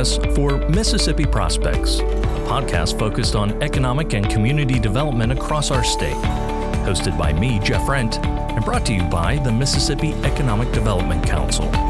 us 0.00 0.16
for 0.34 0.56
Mississippi 0.70 1.26
Prospects, 1.26 1.98
a 1.98 2.02
podcast 2.48 2.98
focused 2.98 3.34
on 3.34 3.62
economic 3.62 4.14
and 4.14 4.28
community 4.30 4.78
development 4.78 5.30
across 5.30 5.70
our 5.70 5.84
state. 5.84 6.16
Hosted 6.86 7.18
by 7.18 7.34
me, 7.34 7.58
Jeff 7.58 7.86
Rent, 7.86 8.18
and 8.24 8.64
brought 8.64 8.86
to 8.86 8.94
you 8.94 9.02
by 9.04 9.36
the 9.36 9.52
Mississippi 9.52 10.14
Economic 10.24 10.72
Development 10.72 11.22
Council. 11.26 11.89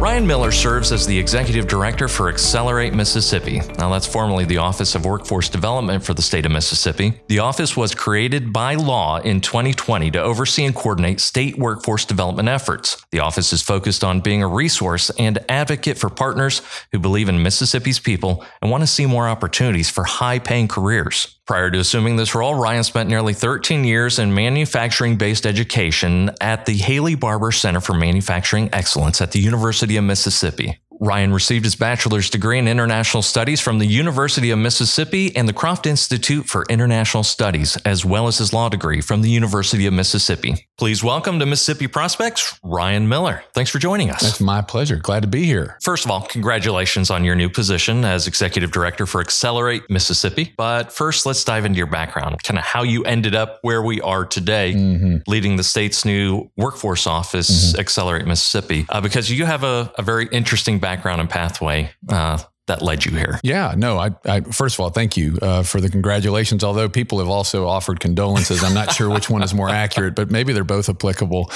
Ryan 0.00 0.26
Miller 0.26 0.50
serves 0.50 0.92
as 0.92 1.06
the 1.06 1.18
Executive 1.18 1.68
Director 1.68 2.08
for 2.08 2.30
Accelerate 2.30 2.94
Mississippi. 2.94 3.60
Now, 3.76 3.90
that's 3.90 4.06
formerly 4.06 4.46
the 4.46 4.56
Office 4.56 4.94
of 4.94 5.04
Workforce 5.04 5.50
Development 5.50 6.02
for 6.02 6.14
the 6.14 6.22
state 6.22 6.46
of 6.46 6.52
Mississippi. 6.52 7.20
The 7.28 7.40
office 7.40 7.76
was 7.76 7.94
created 7.94 8.50
by 8.50 8.76
law 8.76 9.18
in 9.18 9.42
2020 9.42 10.10
to 10.12 10.22
oversee 10.22 10.64
and 10.64 10.74
coordinate 10.74 11.20
state 11.20 11.58
workforce 11.58 12.06
development 12.06 12.48
efforts. 12.48 13.04
The 13.10 13.18
office 13.18 13.52
is 13.52 13.60
focused 13.60 14.02
on 14.02 14.22
being 14.22 14.42
a 14.42 14.48
resource 14.48 15.10
and 15.18 15.38
advocate 15.50 15.98
for 15.98 16.08
partners 16.08 16.62
who 16.92 16.98
believe 16.98 17.28
in 17.28 17.42
Mississippi's 17.42 17.98
people 17.98 18.42
and 18.62 18.70
want 18.70 18.82
to 18.82 18.86
see 18.86 19.04
more 19.04 19.28
opportunities 19.28 19.90
for 19.90 20.04
high 20.04 20.38
paying 20.38 20.66
careers. 20.66 21.36
Prior 21.50 21.68
to 21.68 21.80
assuming 21.80 22.14
this 22.14 22.36
role, 22.36 22.54
Ryan 22.54 22.84
spent 22.84 23.08
nearly 23.08 23.34
13 23.34 23.82
years 23.82 24.20
in 24.20 24.32
manufacturing 24.32 25.16
based 25.16 25.46
education 25.46 26.30
at 26.40 26.64
the 26.64 26.76
Haley 26.76 27.16
Barbour 27.16 27.50
Center 27.50 27.80
for 27.80 27.92
Manufacturing 27.92 28.72
Excellence 28.72 29.20
at 29.20 29.32
the 29.32 29.40
University 29.40 29.96
of 29.96 30.04
Mississippi. 30.04 30.78
Ryan 31.02 31.32
received 31.32 31.64
his 31.64 31.76
bachelor's 31.76 32.28
degree 32.28 32.58
in 32.58 32.68
international 32.68 33.22
studies 33.22 33.58
from 33.58 33.78
the 33.78 33.86
University 33.86 34.50
of 34.50 34.58
Mississippi 34.58 35.34
and 35.34 35.48
the 35.48 35.52
Croft 35.54 35.86
Institute 35.86 36.44
for 36.44 36.66
International 36.68 37.22
Studies, 37.22 37.78
as 37.86 38.04
well 38.04 38.26
as 38.26 38.36
his 38.36 38.52
law 38.52 38.68
degree 38.68 39.00
from 39.00 39.22
the 39.22 39.30
University 39.30 39.86
of 39.86 39.94
Mississippi. 39.94 40.66
Please 40.76 41.02
welcome 41.02 41.38
to 41.38 41.46
Mississippi 41.46 41.86
Prospects, 41.86 42.60
Ryan 42.62 43.08
Miller. 43.08 43.42
Thanks 43.54 43.70
for 43.70 43.78
joining 43.78 44.10
us. 44.10 44.20
That's 44.20 44.42
my 44.42 44.60
pleasure. 44.60 44.96
Glad 44.96 45.22
to 45.22 45.26
be 45.26 45.44
here. 45.44 45.78
First 45.80 46.04
of 46.04 46.10
all, 46.10 46.20
congratulations 46.20 47.10
on 47.10 47.24
your 47.24 47.34
new 47.34 47.48
position 47.48 48.04
as 48.04 48.26
Executive 48.26 48.70
Director 48.70 49.06
for 49.06 49.22
Accelerate 49.22 49.88
Mississippi. 49.88 50.52
But 50.58 50.92
first, 50.92 51.24
let's 51.24 51.42
dive 51.44 51.64
into 51.64 51.78
your 51.78 51.86
background, 51.86 52.42
kind 52.42 52.58
of 52.58 52.64
how 52.64 52.82
you 52.82 53.04
ended 53.04 53.34
up 53.34 53.58
where 53.62 53.82
we 53.82 54.02
are 54.02 54.26
today, 54.26 54.74
mm-hmm. 54.74 55.16
leading 55.26 55.56
the 55.56 55.64
state's 55.64 56.04
new 56.04 56.50
workforce 56.58 57.06
office, 57.06 57.72
mm-hmm. 57.72 57.80
Accelerate 57.80 58.26
Mississippi, 58.26 58.84
uh, 58.90 59.00
because 59.00 59.30
you 59.30 59.46
have 59.46 59.64
a, 59.64 59.90
a 59.96 60.02
very 60.02 60.28
interesting 60.30 60.78
background 60.78 60.89
background 60.90 61.20
and 61.20 61.30
pathway 61.30 61.88
uh, 62.08 62.36
that 62.70 62.82
led 62.82 63.04
you 63.04 63.10
here. 63.10 63.40
Yeah, 63.42 63.74
no, 63.76 63.98
I, 63.98 64.10
I 64.24 64.40
first 64.42 64.76
of 64.76 64.80
all, 64.80 64.90
thank 64.90 65.16
you 65.16 65.38
uh, 65.42 65.64
for 65.64 65.80
the 65.80 65.88
congratulations. 65.88 66.62
Although 66.62 66.88
people 66.88 67.18
have 67.18 67.28
also 67.28 67.66
offered 67.66 67.98
condolences, 67.98 68.62
I'm 68.62 68.74
not 68.74 68.92
sure 68.92 69.10
which 69.10 69.28
one 69.28 69.42
is 69.42 69.52
more 69.52 69.68
accurate, 69.68 70.14
but 70.14 70.30
maybe 70.30 70.52
they're 70.52 70.62
both 70.62 70.88
applicable. 70.88 71.50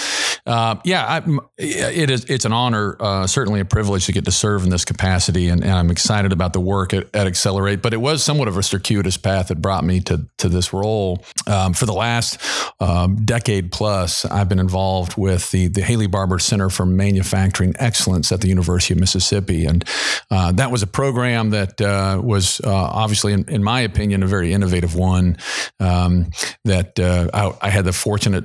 Uh, 0.44 0.76
yeah, 0.84 1.06
I, 1.06 1.38
it 1.56 2.10
is. 2.10 2.24
It's 2.24 2.44
an 2.44 2.52
honor, 2.52 2.96
uh, 2.98 3.26
certainly 3.28 3.60
a 3.60 3.64
privilege 3.64 4.06
to 4.06 4.12
get 4.12 4.24
to 4.24 4.32
serve 4.32 4.64
in 4.64 4.70
this 4.70 4.84
capacity, 4.84 5.48
and, 5.48 5.62
and 5.62 5.72
I'm 5.72 5.90
excited 5.90 6.32
about 6.32 6.52
the 6.52 6.60
work 6.60 6.92
at, 6.92 7.14
at, 7.14 7.28
Accelerate. 7.28 7.80
But 7.80 7.94
it 7.94 7.98
was 7.98 8.22
somewhat 8.22 8.48
of 8.48 8.56
a 8.56 8.62
circuitous 8.62 9.16
path 9.16 9.48
that 9.48 9.62
brought 9.62 9.84
me 9.84 10.00
to 10.00 10.26
to 10.38 10.48
this 10.48 10.72
role. 10.72 11.24
Um, 11.46 11.74
for 11.74 11.86
the 11.86 11.94
last 11.94 12.40
um, 12.80 13.24
decade 13.24 13.70
plus, 13.70 14.24
I've 14.24 14.48
been 14.48 14.58
involved 14.58 15.16
with 15.16 15.50
the 15.52 15.68
the 15.68 15.82
Haley 15.82 16.08
Barbour 16.08 16.40
Center 16.40 16.70
for 16.70 16.84
Manufacturing 16.84 17.74
Excellence 17.78 18.32
at 18.32 18.40
the 18.40 18.48
University 18.48 18.94
of 18.94 19.00
Mississippi, 19.00 19.64
and 19.64 19.84
uh, 20.30 20.50
that 20.52 20.72
was 20.72 20.82
a 20.82 20.86
program 20.86 21.03
that 21.50 21.80
uh, 21.80 22.20
was 22.22 22.60
uh, 22.62 22.72
obviously, 22.72 23.32
in, 23.32 23.48
in, 23.48 23.62
my 23.62 23.80
opinion, 23.80 24.22
a 24.22 24.26
very 24.26 24.52
innovative 24.52 24.94
one. 24.94 25.36
Um, 25.80 26.30
that 26.64 26.98
uh, 26.98 27.28
I, 27.32 27.66
I, 27.66 27.70
had 27.70 27.84
the 27.84 27.92
fortunate. 27.92 28.44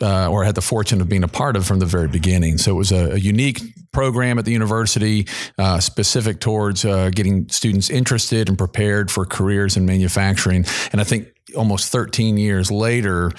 Uh, 0.00 0.26
or 0.28 0.42
had 0.42 0.56
the 0.56 0.62
fortune 0.62 1.00
of 1.00 1.08
being 1.08 1.22
a 1.22 1.28
part 1.28 1.54
of 1.54 1.64
from 1.64 1.78
the 1.78 1.86
very 1.86 2.08
beginning. 2.08 2.58
So 2.58 2.72
it 2.72 2.74
was 2.74 2.90
a, 2.90 3.12
a 3.12 3.18
unique 3.18 3.60
program 3.92 4.36
at 4.36 4.44
the 4.44 4.50
university, 4.50 5.28
uh, 5.58 5.78
specific 5.78 6.40
towards 6.40 6.84
uh, 6.84 7.10
getting 7.10 7.48
students 7.50 7.88
interested 7.88 8.48
and 8.48 8.58
prepared 8.58 9.12
for 9.12 9.24
careers 9.24 9.76
in 9.76 9.86
manufacturing. 9.86 10.64
And 10.90 11.00
I 11.00 11.04
think 11.04 11.31
almost 11.56 11.90
13 11.90 12.36
years 12.36 12.70
later, 12.70 13.32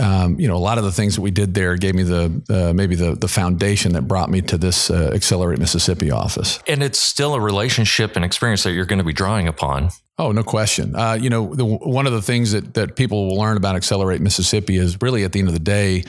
um, 0.00 0.38
you 0.38 0.48
know, 0.48 0.56
a 0.56 0.58
lot 0.58 0.78
of 0.78 0.84
the 0.84 0.92
things 0.92 1.16
that 1.16 1.22
we 1.22 1.30
did 1.30 1.54
there 1.54 1.76
gave 1.76 1.94
me 1.94 2.02
the 2.02 2.42
uh, 2.48 2.72
maybe 2.72 2.94
the 2.94 3.14
the 3.14 3.28
foundation 3.28 3.92
that 3.92 4.02
brought 4.02 4.30
me 4.30 4.42
to 4.42 4.58
this 4.58 4.90
uh, 4.90 5.10
Accelerate 5.14 5.58
Mississippi 5.58 6.10
office. 6.10 6.58
And 6.66 6.82
it's 6.82 6.98
still 6.98 7.34
a 7.34 7.40
relationship 7.40 8.16
and 8.16 8.24
experience 8.24 8.62
that 8.64 8.72
you're 8.72 8.86
going 8.86 8.98
to 8.98 9.04
be 9.04 9.12
drawing 9.12 9.48
upon. 9.48 9.90
Oh, 10.18 10.32
no 10.32 10.42
question. 10.42 10.96
Uh, 10.96 11.18
you 11.20 11.28
know, 11.28 11.54
the, 11.54 11.64
one 11.64 12.06
of 12.06 12.12
the 12.14 12.22
things 12.22 12.52
that, 12.52 12.72
that 12.72 12.96
people 12.96 13.26
will 13.26 13.36
learn 13.36 13.58
about 13.58 13.76
Accelerate 13.76 14.22
Mississippi 14.22 14.76
is 14.76 14.96
really 15.02 15.24
at 15.24 15.32
the 15.32 15.40
end 15.40 15.48
of 15.48 15.54
the 15.54 15.60
day, 15.60 16.04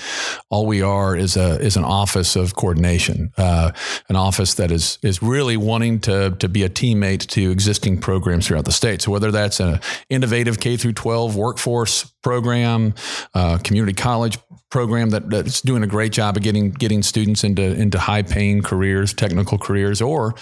all 0.49 0.65
we 0.65 0.81
are 0.81 1.13
is 1.17 1.35
a 1.35 1.59
is 1.59 1.75
an 1.75 1.83
office 1.83 2.37
of 2.37 2.55
coordination, 2.55 3.33
uh, 3.37 3.71
an 4.07 4.15
office 4.15 4.53
that 4.53 4.71
is 4.71 4.97
is 5.01 5.21
really 5.21 5.57
wanting 5.57 5.99
to 6.01 6.31
to 6.39 6.47
be 6.47 6.63
a 6.63 6.69
teammate 6.69 7.27
to 7.27 7.51
existing 7.51 7.99
programs 7.99 8.47
throughout 8.47 8.63
the 8.63 8.71
state. 8.71 9.01
So 9.01 9.11
whether 9.11 9.29
that's 9.29 9.59
an 9.59 9.81
innovative 10.09 10.61
K 10.61 10.77
through 10.77 10.93
12 10.93 11.35
workforce 11.35 12.13
program, 12.27 12.93
uh, 13.35 13.57
community 13.59 13.93
college 13.93 14.37
program 14.69 15.11
that, 15.11 15.29
that's 15.29 15.61
doing 15.61 15.81
a 15.81 15.87
great 15.87 16.11
job 16.11 16.35
of 16.35 16.43
getting 16.43 16.71
getting 16.71 17.01
students 17.01 17.45
into 17.45 17.63
into 17.63 17.97
high 17.97 18.21
paying 18.21 18.61
careers, 18.61 19.13
technical 19.13 19.57
careers, 19.57 20.01
or 20.01 20.35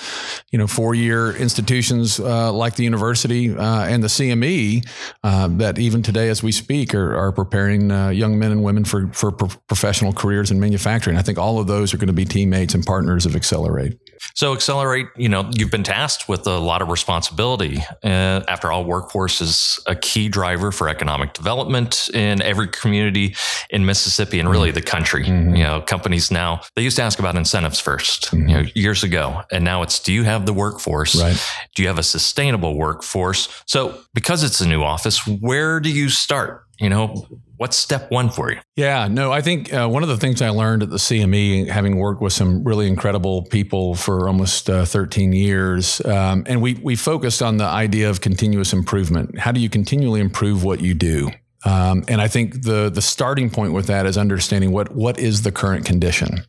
you 0.52 0.58
know 0.58 0.66
four 0.66 0.96
year 0.96 1.36
institutions 1.36 2.20
uh, 2.20 2.52
like 2.52 2.76
the 2.76 2.84
university 2.84 3.56
uh, 3.56 3.86
and 3.86 4.02
the 4.02 4.08
CME 4.08 4.84
uh, 5.24 5.48
that 5.60 5.78
even 5.78 6.02
today 6.02 6.30
as 6.30 6.42
we 6.42 6.52
speak 6.52 6.96
are, 6.96 7.16
are 7.16 7.32
preparing 7.32 7.92
uh, 7.92 8.10
young 8.10 8.40
men 8.40 8.52
and 8.52 8.64
women 8.64 8.84
for 8.84 9.08
for 9.14 9.32
pro- 9.32 9.50
professional 9.68 10.12
careers 10.12 10.50
in 10.50 10.60
manufacturing. 10.60 11.18
I 11.18 11.22
think 11.22 11.38
all 11.38 11.60
of 11.60 11.68
those 11.68 11.94
are 11.94 11.98
going 11.98 12.08
to 12.08 12.14
be 12.14 12.26
teammates 12.26 12.74
and 12.74 12.84
partners 12.84 13.28
of 13.28 13.36
Accelerate. 13.36 14.00
So 14.34 14.54
Accelerate, 14.54 15.08
you 15.16 15.30
know, 15.30 15.50
you've 15.54 15.72
been 15.72 15.84
tasked 15.84 16.28
with 16.28 16.48
a 16.48 16.58
lot 16.58 16.82
of 16.82 16.90
responsibility. 16.90 17.80
Uh, 18.04 18.42
after 18.48 18.72
all, 18.72 18.84
workforce 18.84 19.42
is 19.42 19.80
a 19.86 19.96
key 19.96 20.30
driver 20.30 20.72
for 20.72 20.90
economic 20.90 21.34
development 21.34 22.10
in 22.14 22.42
every 22.42 22.68
community 22.68 23.36
in 23.70 23.86
Mississippi 23.86 24.40
and 24.40 24.50
really 24.50 24.70
mm-hmm. 24.70 24.76
the 24.76 24.82
country. 24.82 25.26
Mm-hmm. 25.26 25.56
You 25.56 25.64
know, 25.64 25.82
companies 25.82 26.32
now 26.32 26.62
they 26.76 26.82
used 26.82 26.98
to 26.98 27.04
ask 27.04 27.20
about 27.20 27.36
incentives 27.36 27.82
1st 27.82 28.30
mm-hmm. 28.30 28.50
you 28.50 28.56
know, 28.56 28.70
years 28.74 29.04
ago, 29.04 29.42
and 29.52 29.64
now 29.64 29.82
it's 29.84 30.00
do 30.00 30.12
you 30.12 30.24
have 30.24 30.46
the 30.46 30.54
workforce? 30.54 31.16
Right. 31.16 31.38
Do 31.76 31.82
you 31.84 31.88
have 31.88 32.00
a 32.00 32.04
sustainable 32.04 32.76
workforce? 32.76 33.50
So 33.66 34.00
because 34.14 34.44
it's 34.44 34.62
a 34.62 34.68
new 34.68 34.84
office, 34.84 35.26
where 35.28 35.80
do 35.80 35.90
you 35.90 36.10
start? 36.10 36.66
You 36.80 36.90
know, 36.90 37.26
what's 37.58 37.78
step 37.78 38.12
one 38.12 38.30
for 38.30 38.52
you? 38.52 38.60
Yeah, 38.76 39.08
no, 39.08 39.32
I 39.32 39.42
think 39.42 39.74
uh, 39.74 39.88
one 39.88 40.04
of 40.04 40.10
the 40.10 40.18
things 40.18 40.42
I 40.42 40.50
learned 40.50 40.84
at 40.84 40.90
the 40.90 40.98
CME, 40.98 41.70
having 41.70 41.98
worked 41.98 42.22
with 42.22 42.34
some 42.34 42.64
really 42.64 42.88
incredible 42.88 43.44
people 43.44 43.96
for 43.96 44.28
almost 44.28 44.70
uh, 44.70 44.86
13 44.86 45.32
years, 45.32 46.04
um, 46.06 46.44
and 46.48 46.62
we 46.62 46.74
we 46.76 46.96
focused 46.96 47.42
on 47.42 47.58
the 47.58 47.66
idea 47.66 48.10
of 48.10 48.22
continuous 48.22 48.74
improvement. 48.74 49.40
How 49.40 49.52
do 49.52 49.60
you 49.60 49.70
continually 49.70 50.20
improve 50.20 50.64
what 50.64 50.82
you 50.82 50.94
do? 50.94 51.32
Um, 51.66 52.04
and 52.08 52.22
I 52.22 52.28
think 52.28 52.64
the 52.64 52.90
the 52.94 53.02
starting 53.02 53.50
point 53.50 53.74
with 53.74 53.88
that 53.88 54.06
is 54.06 54.18
understanding 54.18 54.72
what 54.72 54.96
what 54.96 55.18
is 55.18 55.42
the 55.42 55.52
current 55.52 55.86
condition. 55.86 56.42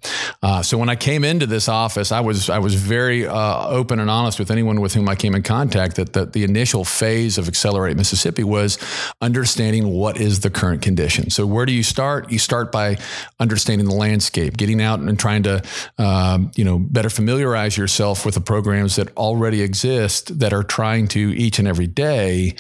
Uh, 0.43 0.63
so 0.63 0.77
when 0.77 0.91
I 0.91 0.97
came 0.97 1.25
into 1.25 1.47
this 1.47 1.69
office, 1.69 2.13
I 2.13 2.21
was 2.21 2.51
I 2.51 2.59
was 2.59 2.75
very 2.75 3.27
uh, 3.27 3.69
open 3.69 3.99
and 3.99 4.11
honest 4.11 4.39
with 4.39 4.51
anyone 4.51 4.81
with 4.81 4.93
whom 4.95 5.09
I 5.09 5.15
came 5.15 5.35
in 5.35 5.43
contact 5.43 5.97
that, 5.97 6.13
that 6.13 6.35
the 6.35 6.45
initial 6.45 6.85
phase 6.85 7.39
of 7.39 7.49
Accelerate 7.49 7.97
Mississippi 7.97 8.45
was 8.45 8.79
understanding 9.23 9.89
what 9.89 10.21
is 10.21 10.41
the 10.41 10.51
current 10.51 10.83
condition. 10.83 11.31
So 11.31 11.47
where 11.47 11.65
do 11.65 11.73
you 11.73 11.83
start? 11.83 12.31
You 12.31 12.39
start 12.39 12.71
by 12.71 12.99
understanding 13.41 13.89
the 13.89 13.95
landscape, 13.95 14.57
getting 14.57 14.83
out 14.83 15.01
and 15.01 15.19
trying 15.19 15.45
to 15.45 15.63
um, 15.97 16.51
you 16.57 16.65
know 16.65 16.79
better 16.79 17.09
familiarize 17.09 17.77
yourself 17.79 18.27
with 18.27 18.35
the 18.35 18.41
programs 18.43 18.97
that 18.97 19.17
already 19.17 19.63
exist 19.63 20.39
that 20.39 20.53
are 20.53 20.63
trying 20.63 21.09
to 21.09 21.21
each 21.37 21.59
and 21.59 21.67
every 21.67 21.87
day 21.87 22.55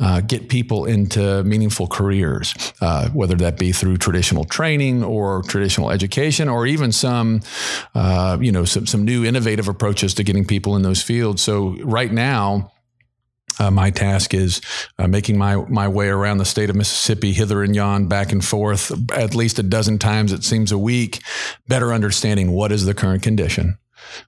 uh, 0.00 0.20
get 0.20 0.48
people 0.48 0.86
into 0.86 1.44
meaningful 1.44 1.86
careers, 2.00 2.54
uh, 2.80 3.10
whether 3.10 3.34
that 3.34 3.58
be 3.58 3.72
through 3.72 3.98
traditional 3.98 4.44
training 4.44 5.04
or 5.04 5.42
traditional 5.42 5.90
education, 5.90 6.48
or 6.48 6.66
even 6.66 6.92
some, 6.92 7.40
uh, 7.94 8.38
you 8.40 8.50
know, 8.50 8.64
some, 8.64 8.86
some 8.86 9.04
new 9.04 9.22
innovative 9.22 9.68
approaches 9.68 10.14
to 10.14 10.24
getting 10.24 10.46
people 10.46 10.76
in 10.76 10.82
those 10.82 11.02
fields. 11.02 11.42
So 11.42 11.76
right 11.84 12.10
now, 12.10 12.72
uh, 13.58 13.70
my 13.70 13.90
task 13.90 14.32
is 14.32 14.62
uh, 14.98 15.06
making 15.06 15.36
my 15.36 15.56
my 15.68 15.88
way 15.88 16.08
around 16.08 16.38
the 16.38 16.44
state 16.46 16.70
of 16.70 16.76
Mississippi, 16.76 17.32
hither 17.32 17.62
and 17.62 17.76
yon, 17.76 18.06
back 18.06 18.32
and 18.32 18.42
forth, 18.42 18.90
at 19.12 19.34
least 19.34 19.58
a 19.58 19.62
dozen 19.62 19.98
times 19.98 20.32
it 20.32 20.42
seems 20.42 20.72
a 20.72 20.78
week, 20.78 21.20
better 21.68 21.92
understanding 21.92 22.52
what 22.52 22.72
is 22.72 22.86
the 22.86 22.94
current 22.94 23.22
condition, 23.22 23.76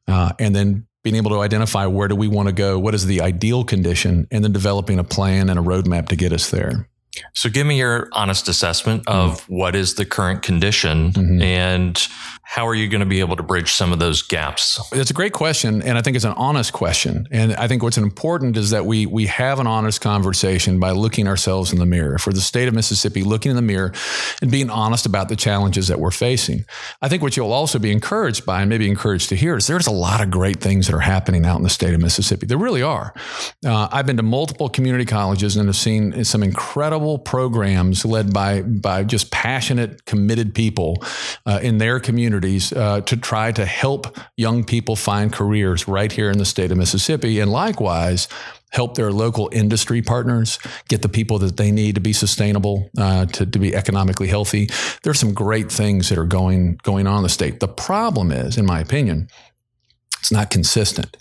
uh, 0.06 0.32
and 0.38 0.54
then 0.54 0.86
being 1.02 1.16
able 1.16 1.30
to 1.30 1.40
identify 1.40 1.86
where 1.86 2.08
do 2.08 2.14
we 2.14 2.28
want 2.28 2.48
to 2.48 2.54
go, 2.54 2.78
what 2.78 2.94
is 2.94 3.06
the 3.06 3.22
ideal 3.22 3.64
condition, 3.64 4.26
and 4.30 4.44
then 4.44 4.52
developing 4.52 4.98
a 4.98 5.04
plan 5.04 5.48
and 5.48 5.58
a 5.58 5.62
roadmap 5.62 6.08
to 6.08 6.16
get 6.16 6.32
us 6.32 6.50
there. 6.50 6.86
So, 7.34 7.50
give 7.50 7.66
me 7.66 7.78
your 7.78 8.08
honest 8.12 8.48
assessment 8.48 9.04
of 9.06 9.42
mm-hmm. 9.42 9.54
what 9.54 9.76
is 9.76 9.94
the 9.94 10.06
current 10.06 10.42
condition 10.42 11.12
mm-hmm. 11.12 11.42
and 11.42 12.08
how 12.52 12.66
are 12.66 12.74
you 12.74 12.88
going 12.88 13.00
to 13.00 13.06
be 13.06 13.20
able 13.20 13.36
to 13.36 13.42
bridge 13.42 13.72
some 13.72 13.92
of 13.92 13.98
those 13.98 14.20
gaps? 14.20 14.78
It's 14.92 15.10
a 15.10 15.14
great 15.14 15.32
question, 15.32 15.80
and 15.82 15.96
I 15.96 16.02
think 16.02 16.16
it's 16.16 16.24
an 16.24 16.34
honest 16.36 16.72
question. 16.72 17.26
And 17.30 17.54
I 17.54 17.66
think 17.66 17.82
what's 17.82 17.96
important 17.96 18.56
is 18.56 18.70
that 18.70 18.84
we 18.84 19.06
we 19.06 19.26
have 19.26 19.58
an 19.58 19.66
honest 19.66 20.00
conversation 20.00 20.78
by 20.78 20.90
looking 20.90 21.28
ourselves 21.28 21.72
in 21.72 21.78
the 21.78 21.86
mirror. 21.86 22.18
For 22.18 22.32
the 22.32 22.40
state 22.40 22.68
of 22.68 22.74
Mississippi, 22.74 23.22
looking 23.22 23.50
in 23.50 23.56
the 23.56 23.62
mirror 23.62 23.92
and 24.40 24.50
being 24.50 24.70
honest 24.70 25.06
about 25.06 25.28
the 25.28 25.36
challenges 25.36 25.88
that 25.88 25.98
we're 25.98 26.10
facing. 26.10 26.64
I 27.00 27.08
think 27.08 27.22
what 27.22 27.36
you'll 27.36 27.52
also 27.52 27.78
be 27.78 27.90
encouraged 27.90 28.44
by, 28.44 28.60
and 28.60 28.68
maybe 28.68 28.86
encouraged 28.86 29.28
to 29.30 29.36
hear, 29.36 29.56
is 29.56 29.66
there's 29.66 29.86
a 29.86 29.90
lot 29.90 30.20
of 30.20 30.30
great 30.30 30.60
things 30.60 30.86
that 30.88 30.94
are 30.94 31.00
happening 31.00 31.46
out 31.46 31.56
in 31.56 31.62
the 31.62 31.70
state 31.70 31.94
of 31.94 32.00
Mississippi. 32.00 32.46
There 32.46 32.58
really 32.58 32.82
are. 32.82 33.14
Uh, 33.64 33.88
I've 33.90 34.06
been 34.06 34.18
to 34.18 34.22
multiple 34.22 34.68
community 34.68 35.04
colleges 35.04 35.56
and 35.56 35.68
have 35.68 35.76
seen 35.76 36.24
some 36.24 36.42
incredible 36.42 37.01
programs 37.18 38.04
led 38.04 38.32
by 38.32 38.62
by 38.62 39.04
just 39.04 39.30
passionate, 39.30 40.04
committed 40.04 40.54
people 40.54 41.02
uh, 41.46 41.60
in 41.62 41.78
their 41.78 42.00
communities 42.00 42.72
uh, 42.72 43.00
to 43.02 43.16
try 43.16 43.52
to 43.52 43.64
help 43.64 44.16
young 44.36 44.64
people 44.64 44.96
find 44.96 45.32
careers 45.32 45.88
right 45.88 46.12
here 46.12 46.30
in 46.30 46.38
the 46.38 46.44
state 46.44 46.70
of 46.70 46.78
Mississippi. 46.78 47.40
And 47.40 47.50
likewise, 47.50 48.28
help 48.70 48.94
their 48.94 49.12
local 49.12 49.48
industry 49.52 50.02
partners 50.02 50.58
get 50.88 51.02
the 51.02 51.08
people 51.08 51.38
that 51.38 51.56
they 51.56 51.70
need 51.70 51.94
to 51.94 52.00
be 52.00 52.12
sustainable, 52.12 52.90
uh, 52.98 53.26
to, 53.26 53.46
to 53.46 53.58
be 53.58 53.74
economically 53.74 54.28
healthy. 54.28 54.68
There's 55.02 55.20
some 55.20 55.34
great 55.34 55.70
things 55.70 56.08
that 56.08 56.18
are 56.18 56.26
going 56.26 56.78
going 56.82 57.06
on 57.06 57.18
in 57.18 57.22
the 57.22 57.28
state. 57.28 57.60
The 57.60 57.68
problem 57.68 58.32
is, 58.32 58.56
in 58.56 58.66
my 58.66 58.80
opinion, 58.80 59.28
it's 60.20 60.32
not 60.32 60.50
consistent, 60.50 61.16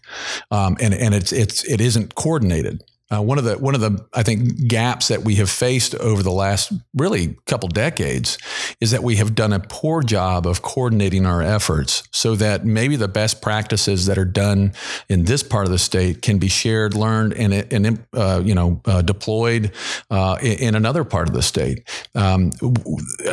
um, 0.52 0.78
and 0.80 0.94
and 0.94 1.14
it's 1.14 1.32
it's 1.32 1.64
it 1.66 1.82
isn't 1.82 2.16
coordinated. 2.16 2.84
Uh, 3.12 3.22
one 3.22 3.38
of 3.38 3.44
the 3.44 3.58
one 3.58 3.76
of 3.76 3.82
the 3.82 4.06
I 4.14 4.24
think 4.24 4.68
gaps 4.68 5.10
that 5.10 5.24
we 5.24 5.36
have 5.36 5.50
faced 5.50 5.96
over 5.96 6.24
the 6.24 6.32
last 6.32 6.72
really 6.94 7.38
couple 7.46 7.68
decades 7.68 8.38
is 8.80 8.92
that 8.92 9.04
we 9.04 9.18
have 9.18 9.36
done 9.36 9.52
a 9.52 9.60
poor 9.60 10.02
job 10.02 10.48
of 10.48 10.62
coordinating 10.62 11.26
our 11.26 11.42
efforts 11.42 12.04
so 12.12 12.36
that 12.36 12.66
maybe 12.66 12.96
the 12.96 13.10
best 13.10 13.42
practices 13.42 14.06
that 14.06 14.18
are 14.18 14.26
done 14.26 14.74
in 15.10 15.26
this 15.26 15.44
part 15.44 15.66
of 15.66 15.72
the 15.72 15.80
state 15.80 16.22
can 16.22 16.38
be 16.38 16.48
shared, 16.48 16.96
learned, 16.96 17.34
and 17.34 17.54
and 17.54 18.06
uh, 18.14 18.42
you 18.44 18.56
know 18.56 18.80
uh, 18.86 19.02
deployed 19.02 19.72
uh, 20.10 20.38
in, 20.42 20.60
in, 20.60 20.76
another 20.76 21.04
part 21.04 21.28
of 21.28 21.34
the 21.34 21.42
state. 21.42 21.84
Um, 22.16 22.52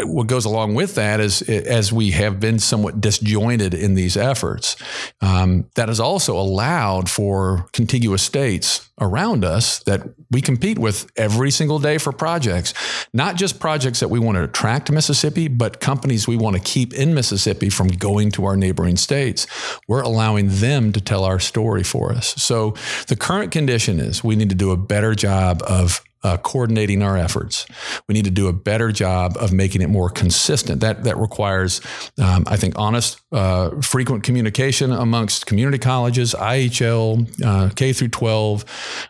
what 0.02 0.26
goes 0.26 0.44
along 0.44 0.74
with 0.74 0.96
that 0.96 1.20
is 1.20 1.42
as 1.42 1.92
we 1.92 2.10
have 2.12 2.40
been 2.40 2.58
somewhat 2.58 3.00
disjointed 3.00 3.74
in 3.74 3.94
these 3.94 4.16
efforts, 4.16 4.76
um, 5.20 5.66
that 5.76 5.88
has 5.88 6.00
also 6.00 6.36
allowed 6.36 7.08
for 7.08 7.68
contiguous 7.72 8.22
states 8.22 8.88
around 9.00 9.44
us 9.44 9.67
that 9.80 10.02
we 10.30 10.40
compete 10.40 10.78
with 10.78 11.10
every 11.16 11.50
single 11.50 11.78
day 11.78 11.98
for 11.98 12.12
projects, 12.12 12.74
not 13.12 13.36
just 13.36 13.60
projects 13.60 14.00
that 14.00 14.08
we 14.08 14.18
want 14.18 14.36
to 14.36 14.44
attract 14.44 14.86
to 14.86 14.92
Mississippi, 14.92 15.48
but 15.48 15.80
companies 15.80 16.26
we 16.26 16.36
want 16.36 16.56
to 16.56 16.62
keep 16.62 16.92
in 16.94 17.14
Mississippi 17.14 17.70
from 17.70 17.88
going 17.88 18.30
to 18.32 18.44
our 18.44 18.56
neighboring 18.56 18.96
states. 18.96 19.46
We're 19.86 20.02
allowing 20.02 20.48
them 20.48 20.92
to 20.92 21.00
tell 21.00 21.24
our 21.24 21.40
story 21.40 21.82
for 21.82 22.12
us. 22.12 22.34
So 22.42 22.74
the 23.06 23.16
current 23.16 23.52
condition 23.52 24.00
is 24.00 24.24
we 24.24 24.36
need 24.36 24.50
to 24.50 24.54
do 24.54 24.70
a 24.70 24.76
better 24.76 25.14
job 25.14 25.62
of 25.62 26.02
uh, 26.22 26.36
coordinating 26.38 27.02
our 27.02 27.16
efforts. 27.16 27.66
We 28.08 28.14
need 28.14 28.24
to 28.24 28.30
do 28.30 28.48
a 28.48 28.52
better 28.52 28.92
job 28.92 29.36
of 29.38 29.52
making 29.52 29.82
it 29.82 29.88
more 29.88 30.10
consistent. 30.10 30.80
That 30.80 31.04
that 31.04 31.16
requires, 31.16 31.80
um, 32.18 32.44
I 32.46 32.56
think, 32.56 32.74
honest, 32.78 33.20
uh, 33.32 33.80
frequent 33.80 34.24
communication 34.24 34.92
amongst 34.92 35.46
community 35.46 35.78
colleges, 35.78 36.34
IHL, 36.34 37.44
uh, 37.44 37.70
K 37.74 37.92
through 37.92 38.08
12, 38.08 38.64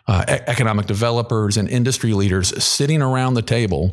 uh, 0.07 0.23
economic 0.27 0.85
developers, 0.85 1.57
and 1.57 1.69
industry 1.69 2.13
leaders 2.13 2.63
sitting 2.63 3.01
around 3.01 3.33
the 3.33 3.41
table 3.41 3.91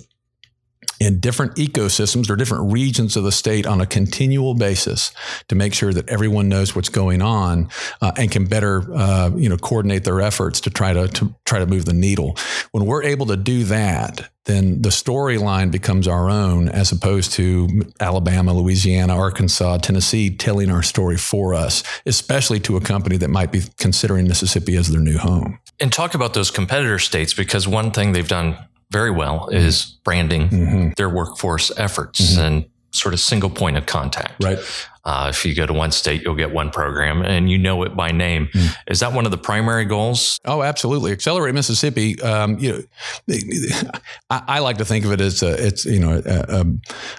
in 1.00 1.20
different 1.20 1.54
ecosystems 1.56 2.31
or 2.31 2.37
different 2.37 2.72
regions 2.72 3.16
of 3.16 3.25
the 3.25 3.32
state 3.32 3.66
on 3.66 3.81
a 3.81 3.87
continual 3.87 4.54
basis 4.54 5.12
to 5.48 5.54
make 5.54 5.75
sure 5.75 5.93
that 5.93 6.08
everyone 6.08 6.48
knows 6.48 6.75
what's 6.75 6.88
going 6.88 7.22
on 7.22 7.69
uh, 8.00 8.12
and 8.16 8.31
can 8.31 8.46
better 8.46 8.82
uh, 8.94 9.31
you 9.37 9.48
know 9.48 9.56
coordinate 9.56 10.04
their 10.04 10.20
efforts 10.20 10.60
to 10.60 10.70
try 10.70 10.93
to, 10.93 11.08
to 11.08 11.34
try 11.44 11.58
to 11.58 11.66
move 11.66 11.84
the 11.84 11.93
needle 11.93 12.37
when 12.72 12.87
we're 12.87 13.02
able 13.02 13.26
to 13.26 13.37
do 13.37 13.64
that 13.64 14.28
then 14.46 14.81
the 14.81 14.88
storyline 14.88 15.70
becomes 15.70 16.08
our 16.08 16.31
own 16.31 16.69
as 16.69 16.93
opposed 16.93 17.32
to 17.32 17.69
Alabama, 18.00 18.54
Louisiana, 18.54 19.16
Arkansas, 19.16 19.78
Tennessee 19.78 20.34
telling 20.34 20.70
our 20.70 20.82
story 20.82 21.16
for 21.16 21.52
us, 21.52 21.82
especially 22.06 22.60
to 22.60 22.76
a 22.76 22.81
company 22.81 23.16
that 23.19 23.28
might 23.28 23.50
be 23.50 23.62
considering 23.78 24.28
Mississippi 24.28 24.76
as 24.76 24.88
their 24.88 25.00
new 25.00 25.19
home. 25.19 25.58
And 25.81 25.92
talk 25.92 26.14
about 26.14 26.32
those 26.32 26.50
competitor 26.50 27.00
states 27.00 27.34
because 27.34 27.66
one 27.69 27.90
thing 27.90 28.12
they've 28.12 28.26
done 28.26 28.56
very 28.90 29.10
well 29.10 29.48
is 29.48 29.98
branding 30.04 30.48
mm-hmm. 30.48 30.88
their 30.96 31.08
workforce 31.08 31.72
efforts 31.76 32.34
mm-hmm. 32.34 32.42
and 32.42 32.66
sort 32.92 33.12
of 33.14 33.20
single 33.20 33.50
point 33.50 33.76
of 33.76 33.86
contact. 33.86 34.42
Right. 34.42 34.58
Uh, 35.06 35.28
if 35.30 35.46
you 35.46 35.54
go 35.54 35.64
to 35.64 35.72
one 35.72 35.92
state, 35.92 36.22
you'll 36.22 36.34
get 36.34 36.50
one 36.50 36.68
program 36.68 37.22
and 37.22 37.48
you 37.48 37.56
know 37.56 37.80
it 37.84 37.94
by 37.94 38.10
name. 38.10 38.48
Mm. 38.52 38.76
Is 38.88 38.98
that 39.00 39.12
one 39.12 39.24
of 39.24 39.30
the 39.30 39.38
primary 39.38 39.84
goals? 39.84 40.40
Oh, 40.44 40.64
absolutely. 40.64 41.12
Accelerate 41.12 41.54
Mississippi. 41.54 42.20
Um, 42.22 42.58
you 42.58 42.84
know, 43.28 43.36
I, 44.30 44.42
I, 44.48 44.58
like 44.58 44.78
to 44.78 44.84
think 44.84 45.04
of 45.04 45.12
it 45.12 45.20
as 45.20 45.44
a, 45.44 45.64
it's 45.64 45.84
you 45.84 46.00
know 46.00 46.20
a, 46.26 46.66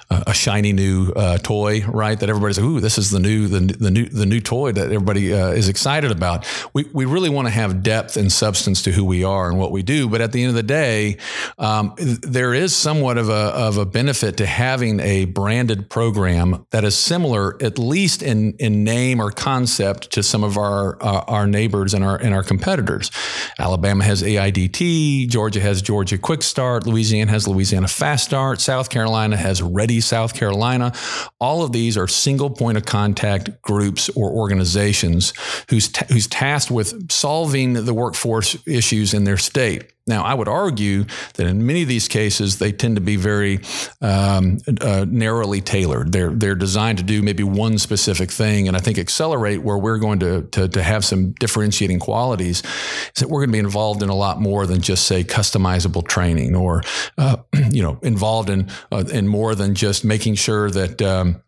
a, 0.10 0.24
a 0.28 0.34
shiny 0.34 0.74
new 0.74 1.14
uh, 1.16 1.38
toy, 1.38 1.86
right? 1.86 2.20
That 2.20 2.30
everybody's 2.30 2.60
like, 2.60 2.66
ooh, 2.66 2.82
this 2.82 2.98
is 2.98 3.10
the 3.10 3.20
new 3.20 3.48
the, 3.48 3.62
the 3.62 3.90
new 3.90 4.06
the 4.06 4.26
new 4.26 4.42
toy 4.42 4.74
that 4.74 4.88
everybody 4.88 5.34
uh, 5.34 5.52
is 5.52 5.70
excited 5.70 6.12
about. 6.12 6.46
We 6.74 6.90
we 6.92 7.06
really 7.06 7.30
want 7.30 7.48
to 7.48 7.54
have 7.54 7.84
depth 7.84 8.18
and 8.18 8.30
substance 8.30 8.82
to 8.82 8.92
who 8.92 9.06
we 9.06 9.24
are 9.24 9.50
and 9.50 9.58
what 9.58 9.72
we 9.72 9.82
do. 9.82 10.10
But 10.10 10.20
at 10.20 10.34
the 10.34 10.44
end 10.44 10.50
of 10.50 10.56
the 10.56 10.64
day, 10.64 11.20
um, 11.58 11.94
there 11.98 12.54
is 12.54 12.76
somewhat 12.76 13.18
of 13.18 13.30
a 13.30 13.34
of 13.56 13.78
a 13.78 13.86
benefit 13.86 14.36
to 14.38 14.46
having 14.46 15.00
a 15.00 15.24
branded 15.24 15.90
program 15.90 16.66
that 16.72 16.84
is 16.84 16.98
similar 16.98 17.56
at 17.64 17.77
least 17.78 18.22
in 18.22 18.54
in 18.54 18.84
name 18.84 19.20
or 19.20 19.32
concept 19.32 20.12
to 20.12 20.24
some 20.24 20.44
of 20.44 20.58
our 20.58 21.02
uh, 21.04 21.24
our 21.28 21.48
neighbors 21.48 21.94
and 21.94 22.04
our 22.04 22.18
and 22.18 22.34
our 22.34 22.44
competitors. 22.44 23.12
Alabama 23.60 24.04
has 24.04 24.24
AIDT, 24.24 25.30
Georgia 25.30 25.60
has 25.60 25.82
Georgia 25.82 26.18
Quick 26.18 26.44
Start, 26.44 26.86
Louisiana 26.86 27.32
has 27.32 27.48
Louisiana 27.48 27.88
Fast 27.88 28.26
Start, 28.26 28.62
South 28.62 28.90
Carolina 28.90 29.38
has 29.38 29.62
Ready 29.62 30.02
South 30.02 30.34
Carolina. 30.34 30.94
All 31.40 31.64
of 31.64 31.72
these 31.72 31.98
are 31.98 32.08
single 32.08 32.50
point 32.50 32.78
of 32.78 32.86
contact 32.86 33.62
groups 33.62 34.10
or 34.10 34.30
organizations 34.32 35.34
who's 35.70 35.96
who's 36.12 36.28
tasked 36.28 36.72
with 36.72 37.12
solving 37.12 37.74
the 37.74 37.94
workforce 37.94 38.58
issues 38.68 39.14
in 39.14 39.24
their 39.24 39.38
state. 39.38 39.94
Now, 40.08 40.24
I 40.24 40.34
would 40.34 40.48
argue 40.48 41.06
that 41.34 41.46
in 41.46 41.66
many 41.66 41.82
of 41.82 41.88
these 41.88 42.08
cases, 42.08 42.60
they 42.60 42.72
tend 42.72 42.96
to 42.96 43.02
be 43.02 43.18
very 43.18 43.60
um, 44.02 44.60
uh, 44.80 45.06
narrowly 45.08 45.62
tailored. 45.62 46.12
They're 46.14 46.32
they're 46.32 46.56
designed 46.56 46.98
to 47.00 47.04
do 47.04 47.22
maybe 47.22 47.44
one 47.44 47.78
specific 47.78 48.32
thing, 48.32 48.68
and 48.68 48.78
I 48.78 48.80
think 48.80 48.98
accelerate 48.98 49.62
where 49.62 49.78
we're 49.78 49.98
going 49.98 50.20
to 50.20 50.44
to, 50.44 50.68
to 50.70 50.84
have 50.84 51.04
some 51.04 51.32
differentiating 51.34 52.00
qualities 52.00 52.64
is 53.16 53.22
that 53.22 53.30
we're 53.30 53.42
going 53.42 53.50
to 53.50 53.54
be 53.54 53.60
involved 53.60 54.02
in 54.02 54.10
a 54.10 54.16
lot 54.16 54.40
more 54.40 54.66
than 54.66 54.82
just 54.82 55.06
say 55.06 55.24
customizable 55.24 56.08
training, 56.08 56.56
or 56.56 56.84
uh, 57.18 57.38
you 57.72 57.82
know, 57.82 58.00
involved 58.02 58.50
in 58.50 58.70
uh, 58.92 59.04
in 59.12 59.28
more 59.28 59.56
than 59.56 59.76
just 59.76 60.06
making 60.06 60.36
sure 60.36 60.72
that. 60.72 61.02
Um, 61.02 61.42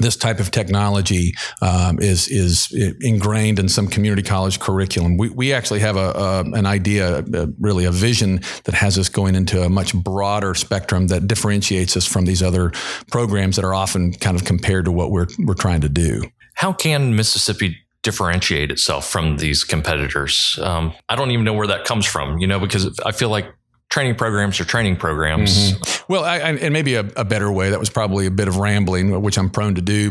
this 0.00 0.16
type 0.16 0.40
of 0.40 0.50
technology 0.50 1.34
um, 1.62 1.98
is 2.00 2.28
is 2.28 2.72
ingrained 3.00 3.58
in 3.58 3.68
some 3.68 3.88
community 3.88 4.22
college 4.22 4.60
curriculum. 4.60 5.16
We, 5.16 5.30
we 5.30 5.52
actually 5.52 5.80
have 5.80 5.96
a, 5.96 6.10
a 6.10 6.40
an 6.52 6.66
idea, 6.66 7.18
a, 7.18 7.48
really 7.58 7.84
a 7.84 7.92
vision 7.92 8.40
that 8.64 8.74
has 8.74 8.98
us 8.98 9.08
going 9.08 9.34
into 9.34 9.62
a 9.62 9.68
much 9.68 9.94
broader 9.94 10.54
spectrum 10.54 11.08
that 11.08 11.26
differentiates 11.26 11.96
us 11.96 12.06
from 12.06 12.24
these 12.24 12.42
other 12.42 12.72
programs 13.10 13.56
that 13.56 13.64
are 13.64 13.74
often 13.74 14.12
kind 14.12 14.36
of 14.36 14.44
compared 14.44 14.84
to 14.84 14.92
what 14.92 15.10
we're 15.10 15.26
we're 15.38 15.54
trying 15.54 15.80
to 15.80 15.88
do. 15.88 16.22
How 16.54 16.72
can 16.72 17.14
Mississippi 17.14 17.76
differentiate 18.02 18.70
itself 18.70 19.08
from 19.08 19.36
these 19.36 19.64
competitors? 19.64 20.58
Um, 20.62 20.94
I 21.08 21.16
don't 21.16 21.30
even 21.30 21.44
know 21.44 21.52
where 21.52 21.66
that 21.66 21.84
comes 21.84 22.06
from, 22.06 22.38
you 22.38 22.46
know, 22.46 22.58
because 22.58 22.98
I 23.04 23.12
feel 23.12 23.28
like 23.28 23.46
training 23.90 24.14
programs 24.16 24.60
or 24.60 24.64
training 24.64 24.96
programs. 24.96 25.72
Mm-hmm. 25.72 26.12
Well, 26.12 26.24
I, 26.24 26.38
and 26.38 26.72
maybe 26.72 26.94
a, 26.94 27.08
a, 27.16 27.24
better 27.24 27.50
way, 27.50 27.70
that 27.70 27.80
was 27.80 27.88
probably 27.88 28.26
a 28.26 28.30
bit 28.30 28.46
of 28.46 28.56
rambling, 28.56 29.22
which 29.22 29.38
I'm 29.38 29.48
prone 29.48 29.74
to 29.76 29.82
do, 29.82 30.10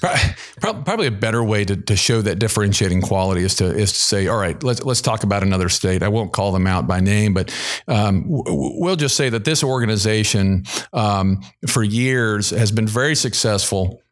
but 0.00 0.34
probably 0.60 1.06
a 1.06 1.12
better 1.12 1.44
way 1.44 1.64
to, 1.64 1.76
to 1.76 1.96
show 1.96 2.22
that 2.22 2.38
differentiating 2.38 3.02
quality 3.02 3.42
is 3.42 3.56
to, 3.56 3.66
is 3.66 3.92
to 3.92 3.98
say, 3.98 4.28
all 4.28 4.38
right, 4.38 4.62
let's, 4.62 4.82
let's 4.82 5.02
talk 5.02 5.24
about 5.24 5.42
another 5.42 5.68
state. 5.68 6.02
I 6.02 6.08
won't 6.08 6.32
call 6.32 6.52
them 6.52 6.66
out 6.66 6.86
by 6.86 7.00
name, 7.00 7.34
but 7.34 7.54
um, 7.86 8.24
we'll 8.26 8.96
just 8.96 9.16
say 9.16 9.28
that 9.28 9.44
this 9.44 9.62
organization 9.62 10.64
um, 10.94 11.42
for 11.66 11.82
years 11.82 12.50
has 12.50 12.72
been 12.72 12.86
very 12.86 13.14
successful 13.14 14.02